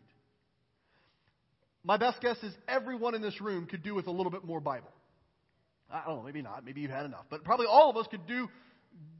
My 1.85 1.99
best 1.99 2.21
guess 2.21 2.37
is 2.43 2.53
everyone 2.67 3.15
in 3.15 3.23
this 3.23 3.41
room 3.41 3.67
could 3.67 3.85
do 3.85 3.95
with 3.95 4.09
a 4.09 4.11
little 4.11 4.33
bit 4.33 4.45
more 4.45 4.61
Bible. 4.61 4.91
I 5.89 6.05
don't 6.05 6.17
know, 6.17 6.23
maybe 6.25 6.43
not. 6.43 6.65
Maybe 6.65 6.81
you've 6.81 6.91
had 6.91 7.07
enough. 7.07 7.27
But 7.31 7.45
probably 7.45 7.67
all 7.67 7.91
of 7.91 7.97
us 7.97 8.09
could 8.11 8.27
do 8.27 8.49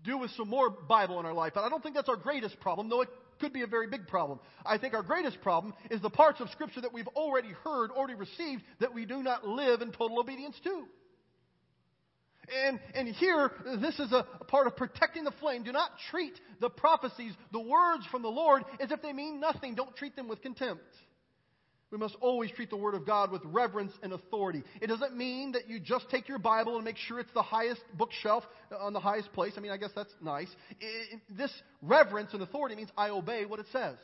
do 0.05 0.19
with 0.19 0.31
some 0.33 0.49
more 0.49 0.71
Bible 0.71 1.21
in 1.21 1.27
our 1.27 1.35
life. 1.35 1.53
But 1.55 1.65
I 1.65 1.69
don't 1.69 1.83
think 1.83 1.95
that's 1.95 2.09
our 2.09 2.17
greatest 2.17 2.59
problem, 2.61 2.89
though 2.89 3.03
it 3.03 3.09
could 3.41 3.53
be 3.53 3.63
a 3.63 3.67
very 3.67 3.87
big 3.87 4.07
problem. 4.07 4.39
I 4.65 4.79
think 4.79 4.95
our 4.95 5.03
greatest 5.03 5.41
problem 5.41 5.75
is 5.91 6.01
the 6.01 6.11
parts 6.11 6.41
of 6.41 6.51
Scripture 6.51 6.83
that 6.83 6.93
we've 6.93 7.09
already 7.09 7.53
heard, 7.65 7.91
already 7.91 8.15
received, 8.15 8.63
that 8.81 8.95
we 8.95 9.07
do 9.07 9.23
not 9.23 9.47
live 9.47 9.83
in 9.83 9.93
total 9.93 10.21
obedience 10.21 10.57
to. 10.65 10.85
And, 12.67 12.81
and 12.95 13.09
here, 13.09 13.53
this 13.81 13.99
is 14.01 14.13
a, 14.13 14.27
a 14.41 14.45
part 14.45 14.67
of 14.67 14.77
protecting 14.77 15.25
the 15.25 15.33
flame. 15.41 15.63
Do 15.63 15.73
not 15.73 15.91
treat 16.11 16.33
the 16.61 16.69
prophecies, 16.69 17.33
the 17.53 17.61
words 17.61 18.05
from 18.11 18.23
the 18.23 18.29
Lord, 18.29 18.65
as 18.81 18.91
if 18.91 19.03
they 19.03 19.13
mean 19.13 19.41
nothing. 19.41 19.75
Don't 19.75 19.95
treat 19.95 20.17
them 20.17 20.27
with 20.27 20.43
contempt. 20.43 20.83
We 21.91 21.99
must 21.99 22.17
always 22.21 22.53
treat 22.53 22.71
the 22.71 22.77
Word 22.77 22.95
of 22.95 23.05
God 23.05 23.33
with 23.33 23.43
reverence 23.45 23.93
and 24.03 24.13
authority. 24.13 24.63
It 24.81 24.87
doesn't 24.87 25.17
mean 25.17 25.53
that 25.53 25.69
you 25.69 25.81
just 25.81 26.09
take 26.09 26.29
your 26.29 26.39
Bible 26.39 26.77
and 26.77 26.85
make 26.85 26.97
sure 26.97 27.19
it's 27.19 27.33
the 27.35 27.43
highest 27.43 27.81
bookshelf 27.99 28.45
uh, 28.71 28.77
on 28.77 28.93
the 28.93 29.01
highest 29.01 29.33
place. 29.33 29.55
I 29.57 29.61
mean, 29.61 29.73
I 29.73 29.77
guess 29.77 29.91
that's 29.95 30.15
nice. 30.23 30.49
It, 30.81 31.21
this 31.37 31.53
reverence 31.83 32.33
and 32.33 32.43
authority 32.43 32.77
means 32.77 32.91
I 32.97 33.11
obey 33.11 33.45
what 33.45 33.59
it 33.59 33.67
says. 33.73 33.97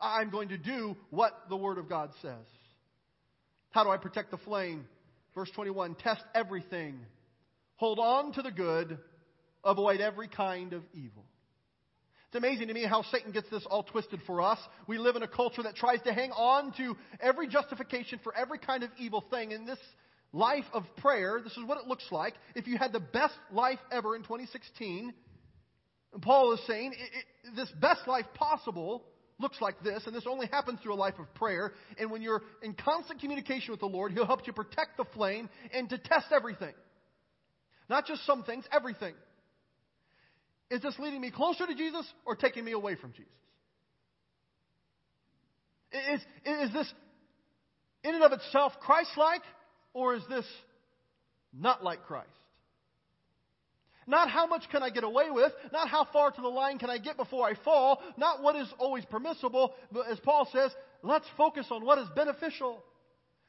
I'm 0.00 0.30
going 0.30 0.50
to 0.50 0.58
do 0.58 0.96
what 1.10 1.32
the 1.48 1.56
Word 1.56 1.78
of 1.78 1.88
God 1.88 2.10
says. 2.22 2.46
How 3.70 3.82
do 3.82 3.90
I 3.90 3.96
protect 3.96 4.30
the 4.30 4.38
flame? 4.38 4.86
Verse 5.34 5.50
21 5.54 5.96
Test 5.96 6.22
everything, 6.34 7.00
hold 7.76 7.98
on 7.98 8.32
to 8.34 8.42
the 8.42 8.52
good, 8.52 8.96
avoid 9.64 10.00
every 10.00 10.28
kind 10.28 10.72
of 10.72 10.82
evil. 10.94 11.24
It's 12.28 12.36
amazing 12.36 12.68
to 12.68 12.74
me 12.74 12.84
how 12.84 13.02
Satan 13.02 13.30
gets 13.30 13.48
this 13.50 13.64
all 13.70 13.84
twisted 13.84 14.20
for 14.26 14.42
us. 14.42 14.58
We 14.88 14.98
live 14.98 15.14
in 15.14 15.22
a 15.22 15.28
culture 15.28 15.62
that 15.62 15.76
tries 15.76 16.02
to 16.02 16.12
hang 16.12 16.32
on 16.32 16.72
to 16.76 16.96
every 17.20 17.46
justification 17.46 18.18
for 18.24 18.36
every 18.36 18.58
kind 18.58 18.82
of 18.82 18.90
evil 18.98 19.24
thing. 19.30 19.52
In 19.52 19.64
this 19.64 19.78
life 20.32 20.64
of 20.72 20.84
prayer, 20.96 21.40
this 21.42 21.56
is 21.56 21.64
what 21.64 21.78
it 21.78 21.86
looks 21.86 22.06
like. 22.10 22.34
If 22.56 22.66
you 22.66 22.78
had 22.78 22.92
the 22.92 23.00
best 23.00 23.34
life 23.52 23.78
ever 23.92 24.16
in 24.16 24.22
2016, 24.22 25.14
Paul 26.20 26.52
is 26.52 26.60
saying 26.66 26.94
it, 26.94 27.48
it, 27.48 27.56
this 27.56 27.70
best 27.80 28.08
life 28.08 28.26
possible 28.34 29.04
looks 29.38 29.60
like 29.60 29.82
this, 29.84 30.02
and 30.06 30.14
this 30.14 30.24
only 30.28 30.46
happens 30.46 30.80
through 30.82 30.94
a 30.94 30.96
life 30.96 31.18
of 31.20 31.32
prayer. 31.34 31.72
And 31.98 32.10
when 32.10 32.22
you're 32.22 32.42
in 32.62 32.74
constant 32.74 33.20
communication 33.20 33.70
with 33.70 33.80
the 33.80 33.86
Lord, 33.86 34.12
He'll 34.12 34.26
help 34.26 34.46
you 34.46 34.52
protect 34.52 34.96
the 34.96 35.04
flame 35.14 35.48
and 35.72 35.88
to 35.90 35.98
test 35.98 36.26
everything. 36.34 36.74
Not 37.88 38.06
just 38.06 38.26
some 38.26 38.42
things, 38.42 38.64
everything. 38.72 39.14
Is 40.70 40.82
this 40.82 40.98
leading 40.98 41.20
me 41.20 41.30
closer 41.30 41.66
to 41.66 41.74
Jesus 41.74 42.06
or 42.24 42.34
taking 42.34 42.64
me 42.64 42.72
away 42.72 42.96
from 42.96 43.12
Jesus? 43.12 43.32
Is, 45.92 46.20
is 46.44 46.72
this 46.72 46.92
in 48.02 48.14
and 48.14 48.24
of 48.24 48.32
itself 48.32 48.72
Christ 48.80 49.10
like, 49.16 49.42
or 49.94 50.14
is 50.14 50.22
this 50.28 50.44
not 51.52 51.82
like 51.84 52.04
Christ? 52.04 52.28
Not 54.06 54.30
how 54.30 54.46
much 54.46 54.62
can 54.70 54.82
I 54.82 54.90
get 54.90 55.04
away 55.04 55.30
with, 55.30 55.52
not 55.72 55.88
how 55.88 56.06
far 56.12 56.30
to 56.30 56.40
the 56.40 56.48
line 56.48 56.78
can 56.78 56.90
I 56.90 56.98
get 56.98 57.16
before 57.16 57.46
I 57.46 57.54
fall, 57.64 58.00
not 58.16 58.42
what 58.42 58.54
is 58.54 58.68
always 58.78 59.04
permissible, 59.04 59.74
but 59.90 60.06
as 60.08 60.20
Paul 60.20 60.48
says, 60.52 60.70
let's 61.02 61.26
focus 61.36 61.66
on 61.70 61.84
what 61.84 61.98
is 61.98 62.06
beneficial. 62.14 62.84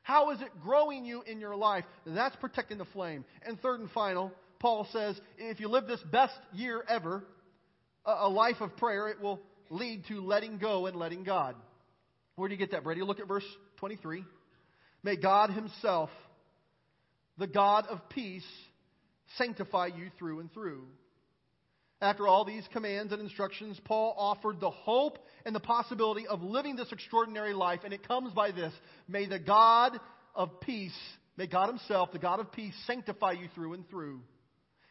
How 0.02 0.32
is 0.32 0.42
it 0.42 0.50
growing 0.64 1.06
you 1.06 1.22
in 1.24 1.40
your 1.40 1.56
life? 1.56 1.84
That's 2.06 2.36
protecting 2.38 2.78
the 2.80 2.86
flame. 2.86 3.26
And 3.46 3.60
third 3.60 3.82
and 3.82 3.92
final, 3.92 4.32
Paul 4.60 4.88
says, 4.92 5.20
if 5.38 5.60
you 5.60 5.68
live 5.68 5.88
this 5.88 6.02
best 6.12 6.38
year 6.54 6.84
ever, 6.88 7.24
a 8.06 8.30
life 8.30 8.62
of 8.62 8.76
prayer, 8.78 9.08
it 9.10 9.22
will 9.22 9.40
lead 9.70 10.06
to 10.08 10.22
letting 10.22 10.58
go 10.58 10.86
and 10.86 10.96
letting 10.96 11.24
God. 11.24 11.56
Where 12.36 12.48
do 12.48 12.54
you 12.54 12.60
get 12.60 12.72
that, 12.72 12.84
Brady? 12.84 13.02
Look 13.02 13.20
at 13.20 13.28
verse 13.28 13.46
23. 13.78 14.24
May 15.04 15.16
God 15.16 15.52
Himself, 15.52 16.10
the 17.38 17.48
God 17.48 17.86
of 17.88 18.10
peace, 18.10 18.46
sanctify 19.38 19.88
you 19.88 20.10
through 20.18 20.40
and 20.40 20.54
through. 20.54 20.84
After 22.00 22.28
all 22.28 22.46
these 22.46 22.64
commands 22.72 23.12
and 23.12 23.22
instructions, 23.22 23.80
Paul 23.84 24.14
offered 24.18 24.60
the 24.60 24.70
hope 24.70 25.18
and 25.46 25.56
the 25.56 25.60
possibility 25.60 26.28
of 26.28 26.44
living 26.44 26.76
this 26.76 26.92
extraordinary 26.92 27.54
life, 27.54 27.82
and 27.84 27.94
it 27.94 28.08
comes 28.08 28.34
by 28.34 28.52
this 28.52 28.74
May 29.08 29.26
the 29.28 29.40
God 29.40 30.00
of 30.36 30.62
peace, 30.62 30.98
may 31.36 31.48
God 31.48 31.68
Himself, 31.68 32.12
the 32.12 32.20
God 32.20 32.40
of 32.40 32.52
peace, 32.52 32.76
sanctify 32.86 33.32
you 33.34 33.48
through 33.56 33.74
and 33.74 33.90
through. 33.90 34.22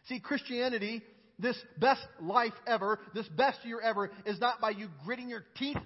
See, 0.09 0.21
Christianity, 0.21 1.03
this 1.39 1.57
best 1.79 2.07
life 2.21 2.53
ever, 2.67 3.01
this 3.15 3.27
best 3.29 3.59
year 3.65 3.81
ever, 3.81 4.11
is 4.25 4.39
not 4.41 4.61
by 4.61 4.71
you 4.71 4.89
gritting 5.05 5.29
your 5.29 5.45
teeth 5.57 5.79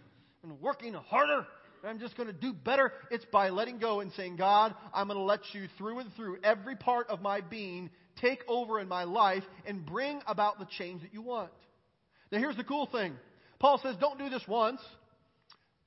and 0.42 0.60
working 0.60 0.94
harder. 0.94 1.46
I'm 1.84 1.98
just 1.98 2.16
going 2.16 2.26
to 2.26 2.34
do 2.34 2.52
better. 2.52 2.92
It's 3.10 3.24
by 3.32 3.48
letting 3.48 3.78
go 3.78 4.00
and 4.00 4.12
saying, 4.12 4.36
God, 4.36 4.74
I'm 4.92 5.06
going 5.06 5.18
to 5.18 5.24
let 5.24 5.40
you 5.52 5.66
through 5.78 6.00
and 6.00 6.12
through 6.14 6.38
every 6.44 6.76
part 6.76 7.08
of 7.08 7.22
my 7.22 7.40
being 7.40 7.90
take 8.20 8.42
over 8.48 8.78
in 8.80 8.88
my 8.88 9.04
life 9.04 9.44
and 9.64 9.86
bring 9.86 10.20
about 10.26 10.58
the 10.58 10.66
change 10.78 11.00
that 11.02 11.14
you 11.14 11.22
want. 11.22 11.50
Now, 12.30 12.38
here's 12.38 12.56
the 12.56 12.64
cool 12.64 12.86
thing 12.86 13.16
Paul 13.58 13.80
says, 13.82 13.96
don't 13.98 14.18
do 14.18 14.28
this 14.28 14.42
once, 14.46 14.80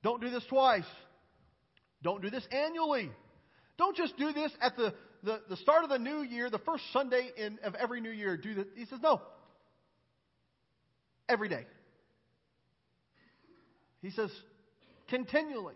don't 0.02 0.20
do 0.20 0.30
this 0.30 0.44
twice, 0.48 0.84
don't 2.02 2.22
do 2.22 2.30
this 2.30 2.46
annually. 2.50 3.10
Don't 3.76 3.96
just 3.96 4.16
do 4.16 4.32
this 4.32 4.52
at 4.60 4.76
the, 4.76 4.94
the, 5.24 5.40
the 5.48 5.56
start 5.56 5.84
of 5.84 5.90
the 5.90 5.98
new 5.98 6.22
year, 6.22 6.50
the 6.50 6.58
first 6.58 6.84
Sunday 6.92 7.30
in, 7.36 7.58
of 7.64 7.74
every 7.74 8.00
new 8.00 8.10
year. 8.10 8.36
Do 8.36 8.54
this. 8.54 8.66
He 8.76 8.84
says, 8.86 8.98
no. 9.02 9.20
Every 11.28 11.48
day. 11.48 11.66
He 14.02 14.10
says, 14.10 14.30
continually. 15.08 15.74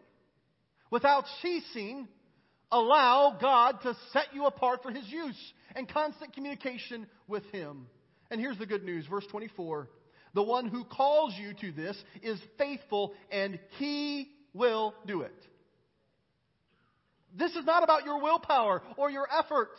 Without 0.90 1.24
ceasing, 1.42 2.08
allow 2.70 3.37
God 3.40 3.80
to 3.82 3.96
set 4.12 4.34
you 4.34 4.44
apart 4.44 4.82
for 4.82 4.90
His 4.90 5.08
use 5.08 5.38
and 5.74 5.88
constant 5.88 6.34
communication 6.34 7.06
with 7.26 7.44
Him. 7.46 7.87
And 8.30 8.40
here's 8.40 8.58
the 8.58 8.66
good 8.66 8.84
news, 8.84 9.06
verse 9.06 9.24
24. 9.30 9.88
The 10.34 10.42
one 10.42 10.68
who 10.68 10.84
calls 10.84 11.34
you 11.38 11.54
to 11.54 11.72
this 11.72 11.96
is 12.22 12.38
faithful 12.58 13.14
and 13.30 13.58
He 13.78 14.28
will 14.52 14.94
do 15.06 15.22
it. 15.22 15.34
This 17.36 17.52
is 17.52 17.64
not 17.64 17.82
about 17.82 18.04
your 18.04 18.22
willpower 18.22 18.82
or 18.96 19.10
your 19.10 19.26
effort. 19.30 19.70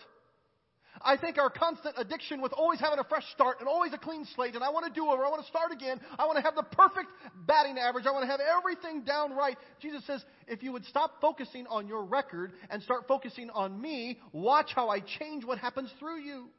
I 1.02 1.18
think 1.18 1.38
our 1.38 1.50
constant 1.50 1.96
addiction 1.98 2.42
with 2.42 2.52
always 2.52 2.80
having 2.80 3.00
a 3.00 3.04
fresh 3.04 3.24
start 3.34 3.58
and 3.60 3.70
always 3.70 3.94
a 3.94 3.98
clean 3.98 4.26
slate, 4.36 4.56
and 4.56 4.64
I 4.64 4.70
want 4.70 4.86
to 4.86 4.92
do 4.92 5.08
over, 5.08 5.24
I 5.24 5.30
want 5.30 5.42
to 5.42 5.48
start 5.48 5.72
again, 5.72 6.00
I 6.18 6.26
want 6.26 6.38
to 6.38 6.44
have 6.44 6.56
the 6.56 6.64
perfect 6.64 7.08
batting 7.48 7.78
average, 7.78 8.06
I 8.06 8.12
want 8.12 8.24
to 8.24 8.32
have 8.32 8.42
everything 8.42 9.04
down 9.04 9.34
right. 9.34 9.58
Jesus 9.82 10.06
says, 10.06 10.24
if 10.48 10.62
you 10.62 10.72
would 10.74 10.86
stop 10.86 11.22
focusing 11.22 11.68
on 11.68 11.88
your 11.88 12.04
record 12.04 12.52
and 12.70 12.84
start 12.84 13.08
focusing 13.08 13.50
on 13.52 13.80
me, 13.80 14.20
watch 14.34 14.72
how 14.76 14.90
I 14.90 15.00
change 15.00 15.46
what 15.46 15.58
happens 15.58 15.90
through 16.00 16.20
you. 16.22 16.50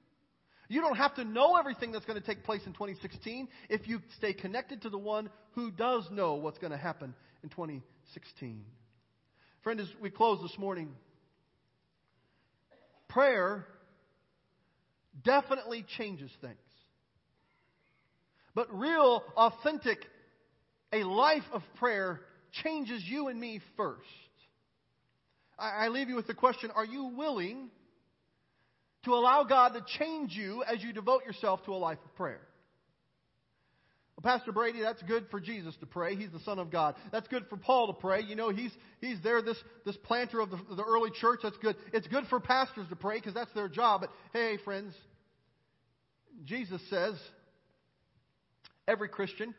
You 0.68 0.80
don't 0.80 0.96
have 0.96 1.16
to 1.16 1.24
know 1.24 1.56
everything 1.56 1.90
that's 1.90 2.04
going 2.04 2.20
to 2.20 2.26
take 2.26 2.44
place 2.44 2.62
in 2.64 2.72
2016 2.72 3.48
if 3.68 3.88
you 3.88 4.00
stay 4.16 4.32
connected 4.32 4.82
to 4.82 4.90
the 4.90 4.98
one 4.98 5.28
who 5.52 5.70
does 5.72 6.08
know 6.12 6.34
what's 6.34 6.58
going 6.58 6.70
to 6.70 6.78
happen 6.78 7.12
in 7.42 7.48
2016. 7.48 8.64
Friend, 9.62 9.78
as 9.78 9.88
we 10.00 10.08
close 10.08 10.40
this 10.40 10.56
morning, 10.58 10.88
prayer 13.08 13.66
definitely 15.22 15.84
changes 15.98 16.30
things. 16.40 16.56
But 18.54 18.74
real, 18.74 19.22
authentic, 19.36 19.98
a 20.92 21.04
life 21.04 21.44
of 21.52 21.62
prayer 21.78 22.20
changes 22.62 23.02
you 23.04 23.28
and 23.28 23.38
me 23.38 23.60
first. 23.76 24.00
I, 25.58 25.84
I 25.84 25.88
leave 25.88 26.08
you 26.08 26.16
with 26.16 26.26
the 26.26 26.34
question 26.34 26.70
Are 26.74 26.84
you 26.84 27.12
willing 27.16 27.68
to 29.04 29.12
allow 29.12 29.44
God 29.44 29.74
to 29.74 29.84
change 29.98 30.32
you 30.32 30.64
as 30.64 30.82
you 30.82 30.92
devote 30.92 31.24
yourself 31.26 31.64
to 31.66 31.72
a 31.72 31.76
life 31.76 31.98
of 32.04 32.14
prayer? 32.16 32.40
Pastor 34.22 34.52
Brady, 34.52 34.80
that's 34.82 35.02
good 35.02 35.26
for 35.30 35.40
Jesus 35.40 35.74
to 35.76 35.86
pray. 35.86 36.14
He's 36.14 36.30
the 36.30 36.40
Son 36.40 36.58
of 36.58 36.70
God. 36.70 36.94
That's 37.10 37.28
good 37.28 37.46
for 37.48 37.56
Paul 37.56 37.86
to 37.86 37.92
pray. 37.94 38.20
You 38.22 38.36
know, 38.36 38.50
he's, 38.50 38.72
he's 39.00 39.18
there, 39.22 39.40
this, 39.40 39.56
this 39.86 39.96
planter 39.98 40.40
of 40.40 40.50
the, 40.50 40.58
the 40.76 40.84
early 40.84 41.10
church. 41.10 41.40
That's 41.42 41.56
good. 41.58 41.76
It's 41.92 42.06
good 42.06 42.24
for 42.28 42.40
pastors 42.40 42.86
to 42.90 42.96
pray 42.96 43.16
because 43.16 43.34
that's 43.34 43.52
their 43.52 43.68
job. 43.68 44.02
But 44.02 44.10
hey, 44.32 44.58
friends, 44.64 44.94
Jesus 46.44 46.80
says, 46.90 47.14
every 48.86 49.08
Christian, 49.08 49.54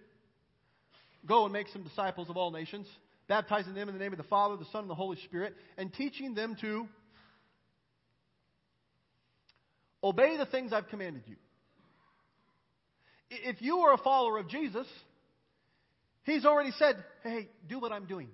go 1.25 1.45
and 1.45 1.53
make 1.53 1.67
some 1.69 1.83
disciples 1.83 2.29
of 2.29 2.37
all 2.37 2.51
nations, 2.51 2.87
baptizing 3.27 3.73
them 3.73 3.87
in 3.89 3.95
the 3.95 3.99
name 3.99 4.11
of 4.11 4.17
the 4.17 4.23
Father, 4.25 4.57
the 4.57 4.65
Son, 4.71 4.81
and 4.81 4.89
the 4.89 4.95
Holy 4.95 5.17
Spirit, 5.25 5.55
and 5.77 5.93
teaching 5.93 6.35
them 6.35 6.55
to 6.61 6.87
obey 10.03 10.37
the 10.37 10.45
things 10.45 10.73
I've 10.73 10.87
commanded 10.87 11.23
you. 11.27 11.35
If 13.31 13.61
you 13.61 13.77
are 13.79 13.93
a 13.93 13.97
follower 13.97 14.37
of 14.37 14.49
Jesus, 14.49 14.85
He's 16.23 16.45
already 16.45 16.71
said, 16.77 17.03
hey, 17.23 17.49
do 17.67 17.79
what 17.79 17.91
I'm 17.91 18.05
doing. 18.05 18.27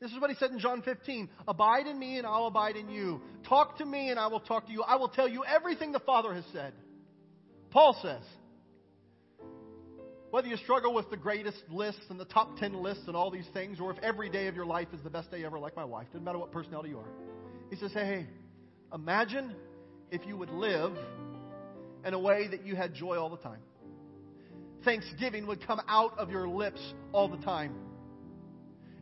This 0.00 0.12
is 0.12 0.20
what 0.20 0.30
he 0.30 0.36
said 0.36 0.50
in 0.50 0.60
John 0.60 0.82
15 0.82 1.28
Abide 1.46 1.86
in 1.86 1.98
me, 1.98 2.18
and 2.18 2.26
I'll 2.26 2.46
abide 2.46 2.76
in 2.76 2.88
you. 2.88 3.20
Talk 3.48 3.78
to 3.78 3.84
me, 3.84 4.10
and 4.10 4.18
I 4.18 4.28
will 4.28 4.40
talk 4.40 4.66
to 4.66 4.72
you. 4.72 4.82
I 4.82 4.96
will 4.96 5.08
tell 5.08 5.28
you 5.28 5.44
everything 5.44 5.92
the 5.92 5.98
Father 6.00 6.32
has 6.32 6.44
said. 6.52 6.72
Paul 7.70 7.98
says, 8.00 8.22
whether 10.30 10.46
you 10.46 10.56
struggle 10.58 10.94
with 10.94 11.10
the 11.10 11.16
greatest 11.16 11.62
lists 11.70 12.02
and 12.10 12.20
the 12.20 12.26
top 12.26 12.58
10 12.58 12.82
lists 12.82 13.04
and 13.06 13.16
all 13.16 13.30
these 13.30 13.46
things, 13.52 13.80
or 13.80 13.90
if 13.90 13.98
every 14.02 14.28
day 14.28 14.46
of 14.46 14.54
your 14.54 14.66
life 14.66 14.88
is 14.92 15.00
the 15.02 15.10
best 15.10 15.30
day 15.30 15.44
ever, 15.44 15.58
like 15.58 15.74
my 15.74 15.84
wife, 15.84 16.06
doesn't 16.08 16.24
matter 16.24 16.38
what 16.38 16.52
personality 16.52 16.90
you 16.90 16.98
are. 16.98 17.08
He 17.70 17.76
says, 17.76 17.90
hey, 17.92 18.04
hey, 18.04 18.26
imagine 18.94 19.54
if 20.10 20.26
you 20.26 20.36
would 20.36 20.50
live 20.50 20.92
in 22.04 22.14
a 22.14 22.18
way 22.18 22.48
that 22.48 22.64
you 22.64 22.76
had 22.76 22.94
joy 22.94 23.16
all 23.16 23.30
the 23.30 23.36
time. 23.38 23.60
Thanksgiving 24.84 25.46
would 25.46 25.66
come 25.66 25.80
out 25.88 26.18
of 26.18 26.30
your 26.30 26.48
lips 26.48 26.80
all 27.12 27.28
the 27.28 27.38
time. 27.38 27.74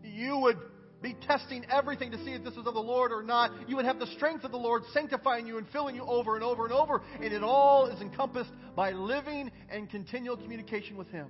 You 0.02 0.38
would 0.38 0.58
be 1.02 1.14
testing 1.26 1.64
everything 1.70 2.10
to 2.10 2.24
see 2.24 2.32
if 2.32 2.42
this 2.42 2.56
was 2.56 2.66
of 2.66 2.74
the 2.74 2.80
Lord 2.80 3.12
or 3.12 3.22
not. 3.22 3.52
You 3.68 3.76
would 3.76 3.84
have 3.84 3.98
the 3.98 4.06
strength 4.06 4.44
of 4.44 4.50
the 4.50 4.56
Lord 4.56 4.82
sanctifying 4.92 5.46
you 5.46 5.58
and 5.58 5.68
filling 5.68 5.94
you 5.94 6.02
over 6.02 6.34
and 6.34 6.42
over 6.42 6.64
and 6.64 6.72
over. 6.72 7.02
And 7.22 7.32
it 7.32 7.42
all 7.42 7.86
is 7.86 8.00
encompassed 8.00 8.50
by 8.74 8.92
living 8.92 9.50
and 9.68 9.90
continual 9.90 10.36
communication 10.36 10.96
with 10.96 11.08
Him. 11.10 11.28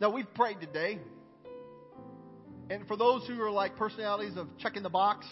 Now, 0.00 0.10
we've 0.10 0.32
prayed 0.34 0.60
today. 0.60 0.98
And 2.70 2.86
for 2.86 2.96
those 2.96 3.26
who 3.26 3.40
are 3.42 3.50
like 3.50 3.76
personalities 3.76 4.36
of 4.36 4.46
checking 4.58 4.84
the 4.84 4.88
box, 4.88 5.26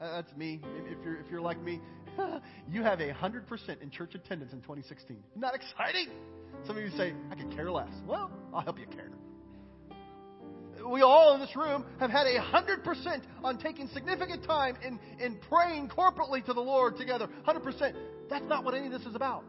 uh, 0.00 0.20
that's 0.20 0.36
me. 0.36 0.60
If 0.86 1.02
you're, 1.02 1.16
if 1.16 1.30
you're 1.30 1.40
like 1.40 1.60
me, 1.60 1.80
you 2.70 2.82
have 2.82 3.00
a 3.00 3.12
100% 3.12 3.82
in 3.82 3.90
church 3.90 4.14
attendance 4.14 4.52
in 4.52 4.60
2016. 4.60 5.16
Isn't 5.30 5.40
exciting? 5.54 6.08
Some 6.66 6.76
of 6.76 6.82
you 6.82 6.90
say, 6.90 7.14
I 7.30 7.34
could 7.34 7.50
care 7.54 7.70
less. 7.70 7.92
Well, 8.06 8.30
I'll 8.52 8.62
help 8.62 8.78
you 8.78 8.86
care 8.86 9.10
we 10.86 11.02
all 11.02 11.34
in 11.34 11.40
this 11.40 11.54
room 11.56 11.84
have 12.00 12.10
had 12.10 12.26
a 12.26 12.40
hundred 12.40 12.84
percent 12.84 13.24
on 13.42 13.58
taking 13.58 13.88
significant 13.88 14.44
time 14.44 14.76
in, 14.84 14.98
in 15.18 15.36
praying 15.36 15.88
corporately 15.88 16.44
to 16.44 16.52
the 16.52 16.60
Lord 16.60 16.96
together. 16.96 17.28
Hundred 17.44 17.62
percent. 17.62 17.96
That's 18.30 18.46
not 18.46 18.64
what 18.64 18.74
any 18.74 18.86
of 18.86 18.92
this 18.92 19.06
is 19.06 19.14
about. 19.14 19.44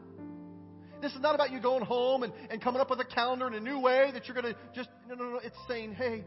This 1.02 1.14
is 1.14 1.22
not 1.22 1.36
about 1.36 1.52
you 1.52 1.62
going 1.62 1.84
home 1.84 2.24
and, 2.24 2.34
and 2.50 2.62
coming 2.62 2.82
up 2.82 2.90
with 2.90 3.00
a 3.00 3.06
calendar 3.06 3.48
in 3.48 3.54
a 3.54 3.60
new 3.60 3.80
way 3.80 4.12
that 4.14 4.28
you're 4.28 4.40
going 4.40 4.54
to 4.54 4.60
just, 4.76 4.90
no, 5.08 5.16
no, 5.16 5.30
no. 5.30 5.40
It's 5.42 5.56
saying, 5.66 5.94
hey, 5.94 6.26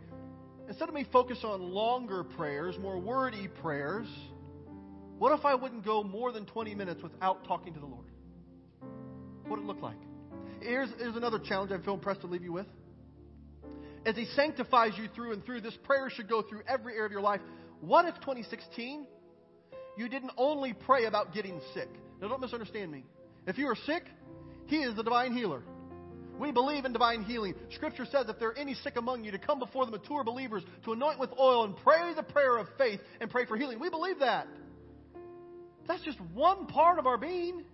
instead 0.66 0.88
of 0.88 0.94
me 0.94 1.06
focus 1.12 1.38
on 1.44 1.60
longer 1.60 2.24
prayers, 2.24 2.78
more 2.78 2.98
wordy 2.98 3.48
prayers, 3.48 4.06
what 5.22 5.38
if 5.38 5.44
I 5.44 5.54
wouldn't 5.54 5.84
go 5.84 6.02
more 6.02 6.32
than 6.32 6.46
20 6.46 6.74
minutes 6.74 7.00
without 7.00 7.44
talking 7.46 7.72
to 7.74 7.78
the 7.78 7.86
Lord? 7.86 8.06
What 9.46 9.50
would 9.50 9.60
it 9.60 9.66
look 9.66 9.80
like? 9.80 9.94
Here's, 10.60 10.88
here's 10.98 11.14
another 11.14 11.38
challenge 11.38 11.70
I 11.70 11.78
feel 11.78 11.94
impressed 11.94 12.22
to 12.22 12.26
leave 12.26 12.42
you 12.42 12.52
with. 12.52 12.66
As 14.04 14.16
He 14.16 14.24
sanctifies 14.34 14.94
you 14.98 15.06
through 15.14 15.34
and 15.34 15.46
through, 15.46 15.60
this 15.60 15.78
prayer 15.84 16.10
should 16.10 16.28
go 16.28 16.42
through 16.42 16.62
every 16.66 16.94
area 16.94 17.06
of 17.06 17.12
your 17.12 17.20
life. 17.20 17.40
What 17.80 18.06
if 18.06 18.16
2016 18.16 19.06
you 19.96 20.08
didn't 20.08 20.32
only 20.36 20.72
pray 20.72 21.04
about 21.04 21.32
getting 21.32 21.60
sick? 21.72 21.88
Now, 22.20 22.26
don't 22.26 22.40
misunderstand 22.40 22.90
me. 22.90 23.04
If 23.46 23.58
you 23.58 23.68
are 23.68 23.76
sick, 23.86 24.02
He 24.66 24.78
is 24.78 24.96
the 24.96 25.04
divine 25.04 25.36
healer. 25.36 25.62
We 26.36 26.50
believe 26.50 26.84
in 26.84 26.92
divine 26.92 27.22
healing. 27.22 27.54
Scripture 27.76 28.06
says 28.10 28.26
if 28.28 28.40
there 28.40 28.48
are 28.48 28.58
any 28.58 28.74
sick 28.74 28.96
among 28.96 29.22
you, 29.22 29.30
to 29.30 29.38
come 29.38 29.60
before 29.60 29.84
the 29.84 29.92
mature 29.92 30.24
believers, 30.24 30.64
to 30.84 30.92
anoint 30.94 31.20
with 31.20 31.30
oil 31.38 31.62
and 31.62 31.76
pray 31.76 32.12
the 32.16 32.24
prayer 32.24 32.56
of 32.56 32.66
faith 32.76 32.98
and 33.20 33.30
pray 33.30 33.46
for 33.46 33.56
healing. 33.56 33.78
We 33.78 33.88
believe 33.88 34.18
that. 34.18 34.48
That's 35.86 36.02
just 36.02 36.20
one 36.32 36.66
part 36.66 36.98
of 36.98 37.06
our 37.06 37.18
being. 37.18 37.64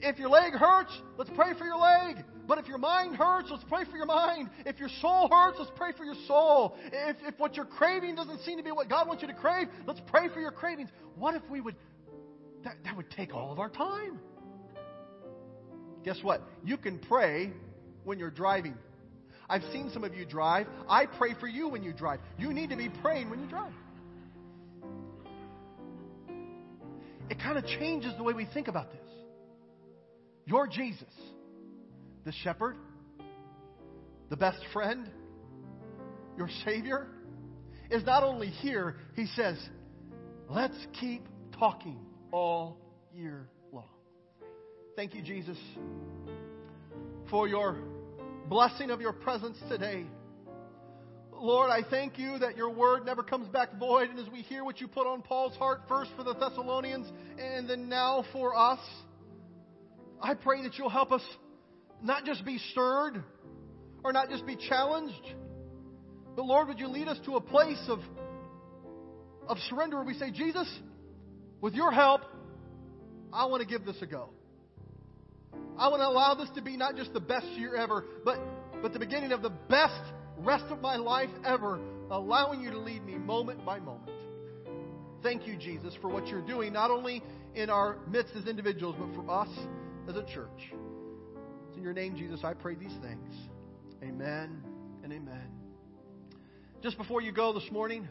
If 0.00 0.18
your 0.18 0.28
leg 0.28 0.52
hurts, 0.52 0.92
let's 1.16 1.30
pray 1.34 1.54
for 1.56 1.64
your 1.64 1.76
leg. 1.76 2.24
But 2.48 2.58
if 2.58 2.66
your 2.66 2.78
mind 2.78 3.14
hurts, 3.14 3.48
let's 3.50 3.64
pray 3.64 3.84
for 3.88 3.96
your 3.96 4.06
mind. 4.06 4.50
If 4.66 4.80
your 4.80 4.88
soul 5.00 5.28
hurts, 5.30 5.58
let's 5.60 5.70
pray 5.76 5.92
for 5.96 6.04
your 6.04 6.16
soul. 6.26 6.76
If, 6.92 7.16
if 7.24 7.38
what 7.38 7.54
you're 7.54 7.64
craving 7.64 8.16
doesn't 8.16 8.40
seem 8.40 8.58
to 8.58 8.64
be 8.64 8.72
what 8.72 8.88
God 8.88 9.06
wants 9.06 9.22
you 9.22 9.28
to 9.28 9.34
crave, 9.34 9.68
let's 9.86 10.00
pray 10.08 10.28
for 10.28 10.40
your 10.40 10.50
cravings. 10.50 10.90
What 11.16 11.36
if 11.36 11.42
we 11.48 11.60
would, 11.60 11.76
that, 12.64 12.76
that 12.84 12.96
would 12.96 13.10
take 13.10 13.32
all 13.32 13.52
of 13.52 13.60
our 13.60 13.70
time. 13.70 14.18
Guess 16.04 16.18
what? 16.22 16.42
You 16.64 16.76
can 16.76 16.98
pray 16.98 17.52
when 18.02 18.18
you're 18.18 18.30
driving. 18.30 18.74
I've 19.48 19.62
seen 19.72 19.90
some 19.92 20.02
of 20.02 20.14
you 20.14 20.24
drive. 20.24 20.66
I 20.88 21.06
pray 21.06 21.34
for 21.38 21.46
you 21.46 21.68
when 21.68 21.84
you 21.84 21.92
drive. 21.92 22.18
You 22.38 22.52
need 22.52 22.70
to 22.70 22.76
be 22.76 22.88
praying 22.88 23.30
when 23.30 23.40
you 23.40 23.46
drive. 23.46 23.72
It 27.32 27.38
kind 27.38 27.56
of 27.56 27.64
changes 27.64 28.12
the 28.18 28.22
way 28.22 28.34
we 28.34 28.44
think 28.44 28.68
about 28.68 28.92
this. 28.92 29.10
Your 30.44 30.66
Jesus, 30.66 31.14
the 32.26 32.32
shepherd, 32.44 32.76
the 34.28 34.36
best 34.36 34.58
friend, 34.70 35.10
your 36.36 36.50
Savior, 36.66 37.06
is 37.90 38.04
not 38.04 38.22
only 38.22 38.48
here, 38.48 38.96
He 39.16 39.24
says, 39.34 39.56
let's 40.50 40.76
keep 41.00 41.26
talking 41.58 42.04
all 42.32 42.76
year 43.14 43.48
long. 43.72 43.88
Thank 44.94 45.14
you, 45.14 45.22
Jesus, 45.22 45.56
for 47.30 47.48
your 47.48 47.78
blessing 48.50 48.90
of 48.90 49.00
your 49.00 49.14
presence 49.14 49.56
today. 49.70 50.04
Lord, 51.42 51.70
I 51.70 51.82
thank 51.82 52.20
you 52.20 52.38
that 52.38 52.56
your 52.56 52.70
word 52.70 53.04
never 53.04 53.24
comes 53.24 53.48
back 53.48 53.76
void. 53.76 54.08
And 54.10 54.18
as 54.20 54.28
we 54.32 54.42
hear 54.42 54.62
what 54.62 54.80
you 54.80 54.86
put 54.86 55.08
on 55.08 55.22
Paul's 55.22 55.56
heart, 55.56 55.80
first 55.88 56.12
for 56.16 56.22
the 56.22 56.34
Thessalonians 56.34 57.10
and 57.36 57.68
then 57.68 57.88
now 57.88 58.24
for 58.32 58.56
us, 58.56 58.78
I 60.20 60.34
pray 60.34 60.62
that 60.62 60.78
you'll 60.78 60.88
help 60.88 61.10
us 61.10 61.22
not 62.00 62.24
just 62.24 62.44
be 62.44 62.58
stirred 62.70 63.24
or 64.04 64.12
not 64.12 64.30
just 64.30 64.46
be 64.46 64.54
challenged, 64.54 65.34
but 66.36 66.44
Lord, 66.44 66.68
would 66.68 66.78
you 66.78 66.86
lead 66.86 67.08
us 67.08 67.18
to 67.24 67.34
a 67.34 67.40
place 67.40 67.82
of, 67.88 67.98
of 69.48 69.58
surrender 69.68 69.96
where 69.96 70.06
we 70.06 70.14
say, 70.14 70.30
Jesus, 70.30 70.72
with 71.60 71.74
your 71.74 71.90
help, 71.90 72.20
I 73.32 73.46
want 73.46 73.62
to 73.62 73.68
give 73.68 73.84
this 73.84 74.00
a 74.00 74.06
go. 74.06 74.28
I 75.76 75.88
want 75.88 76.02
to 76.02 76.06
allow 76.06 76.36
this 76.36 76.50
to 76.54 76.62
be 76.62 76.76
not 76.76 76.94
just 76.94 77.12
the 77.12 77.20
best 77.20 77.46
year 77.56 77.74
ever, 77.74 78.04
but, 78.24 78.38
but 78.80 78.92
the 78.92 79.00
beginning 79.00 79.32
of 79.32 79.42
the 79.42 79.50
best 79.50 80.12
rest 80.38 80.64
of 80.70 80.80
my 80.80 80.96
life 80.96 81.30
ever, 81.44 81.80
allowing 82.10 82.60
you 82.60 82.70
to 82.70 82.78
lead 82.78 83.04
me 83.04 83.14
moment 83.14 83.64
by 83.64 83.78
moment. 83.78 84.10
Thank 85.22 85.46
you, 85.46 85.56
Jesus, 85.56 85.94
for 86.00 86.08
what 86.08 86.26
you're 86.26 86.46
doing, 86.46 86.72
not 86.72 86.90
only 86.90 87.22
in 87.54 87.70
our 87.70 87.98
midst 88.08 88.34
as 88.34 88.46
individuals, 88.46 88.96
but 88.98 89.14
for 89.14 89.30
us 89.30 89.48
as 90.08 90.16
a 90.16 90.24
church. 90.24 90.72
It's 91.68 91.76
in 91.76 91.82
your 91.82 91.92
name, 91.92 92.16
Jesus, 92.16 92.40
I 92.42 92.54
pray 92.54 92.74
these 92.74 92.94
things. 93.02 93.34
Amen 94.02 94.62
and 95.04 95.12
amen. 95.12 95.48
Just 96.82 96.98
before 96.98 97.22
you 97.22 97.30
go 97.30 97.52
this 97.52 97.70
morning, 97.70 98.08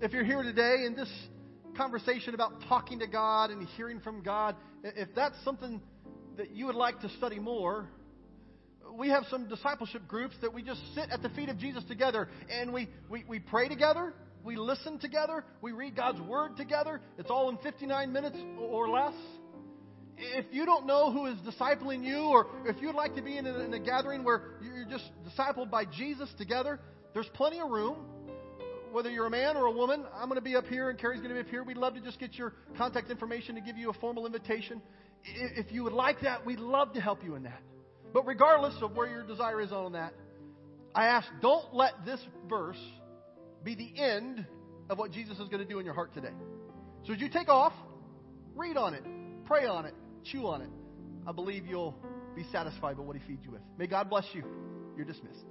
if 0.00 0.12
you're 0.12 0.24
here 0.24 0.42
today 0.42 0.84
and 0.86 0.96
this 0.96 1.10
conversation 1.76 2.34
about 2.34 2.62
talking 2.68 2.98
to 3.00 3.06
God 3.06 3.50
and 3.50 3.66
hearing 3.76 4.00
from 4.00 4.22
God, 4.22 4.56
if 4.82 5.08
that's 5.14 5.36
something 5.44 5.82
that 6.38 6.50
you 6.50 6.66
would 6.66 6.74
like 6.74 7.00
to 7.00 7.08
study 7.10 7.38
more, 7.38 7.88
we 8.96 9.08
have 9.08 9.24
some 9.30 9.48
discipleship 9.48 10.06
groups 10.06 10.34
that 10.40 10.52
we 10.52 10.62
just 10.62 10.80
sit 10.94 11.10
at 11.10 11.22
the 11.22 11.28
feet 11.30 11.48
of 11.48 11.58
Jesus 11.58 11.84
together 11.84 12.28
and 12.50 12.72
we, 12.72 12.88
we, 13.08 13.24
we 13.28 13.38
pray 13.38 13.68
together, 13.68 14.14
we 14.44 14.56
listen 14.56 14.98
together, 14.98 15.44
we 15.60 15.72
read 15.72 15.96
God's 15.96 16.20
Word 16.20 16.56
together. 16.56 17.00
It's 17.18 17.30
all 17.30 17.48
in 17.48 17.58
59 17.58 18.12
minutes 18.12 18.38
or 18.58 18.88
less. 18.88 19.14
If 20.16 20.46
you 20.52 20.66
don't 20.66 20.86
know 20.86 21.10
who 21.10 21.26
is 21.26 21.36
discipling 21.38 22.04
you, 22.04 22.18
or 22.18 22.46
if 22.66 22.80
you'd 22.80 22.94
like 22.94 23.14
to 23.16 23.22
be 23.22 23.38
in 23.38 23.46
a, 23.46 23.60
in 23.60 23.72
a 23.74 23.80
gathering 23.80 24.22
where 24.22 24.58
you're 24.62 24.84
just 24.84 25.10
discipled 25.26 25.70
by 25.70 25.84
Jesus 25.84 26.28
together, 26.38 26.78
there's 27.14 27.28
plenty 27.34 27.60
of 27.60 27.70
room 27.70 27.96
whether 28.92 29.10
you're 29.10 29.26
a 29.26 29.30
man 29.30 29.56
or 29.56 29.66
a 29.66 29.70
woman, 29.70 30.04
I'm 30.14 30.28
going 30.28 30.38
to 30.38 30.44
be 30.44 30.54
up 30.54 30.66
here 30.66 30.90
and 30.90 30.98
Carrie's 30.98 31.20
going 31.20 31.34
to 31.34 31.34
be 31.34 31.40
up 31.40 31.48
here. 31.48 31.62
We'd 31.64 31.78
love 31.78 31.94
to 31.94 32.00
just 32.00 32.20
get 32.20 32.34
your 32.34 32.52
contact 32.76 33.10
information 33.10 33.54
to 33.54 33.60
give 33.62 33.78
you 33.78 33.88
a 33.88 33.94
formal 33.94 34.26
invitation. 34.26 34.82
If 35.24 35.72
you 35.72 35.82
would 35.84 35.94
like 35.94 36.20
that, 36.20 36.44
we'd 36.44 36.60
love 36.60 36.92
to 36.92 37.00
help 37.00 37.24
you 37.24 37.34
in 37.34 37.44
that. 37.44 37.62
But 38.12 38.26
regardless 38.26 38.74
of 38.82 38.94
where 38.94 39.08
your 39.08 39.24
desire 39.24 39.60
is 39.60 39.72
on 39.72 39.92
that, 39.92 40.12
I 40.94 41.06
ask, 41.06 41.26
don't 41.40 41.74
let 41.74 42.04
this 42.04 42.20
verse 42.48 42.78
be 43.64 43.74
the 43.74 43.98
end 44.00 44.44
of 44.90 44.98
what 44.98 45.12
Jesus 45.12 45.38
is 45.38 45.48
going 45.48 45.62
to 45.62 45.68
do 45.68 45.78
in 45.78 45.84
your 45.84 45.94
heart 45.94 46.12
today. 46.14 46.32
So 47.06 47.14
as 47.14 47.20
you 47.20 47.28
take 47.28 47.48
off, 47.48 47.72
read 48.54 48.76
on 48.76 48.94
it, 48.94 49.02
pray 49.46 49.66
on 49.66 49.86
it, 49.86 49.94
chew 50.24 50.46
on 50.46 50.60
it. 50.60 50.68
I 51.26 51.32
believe 51.32 51.66
you'll 51.66 51.96
be 52.34 52.44
satisfied 52.52 52.96
by 52.96 53.02
what 53.02 53.16
he 53.16 53.22
feeds 53.26 53.44
you 53.44 53.52
with. 53.52 53.62
May 53.78 53.86
God 53.86 54.10
bless 54.10 54.26
you. 54.32 54.44
You're 54.96 55.06
dismissed. 55.06 55.44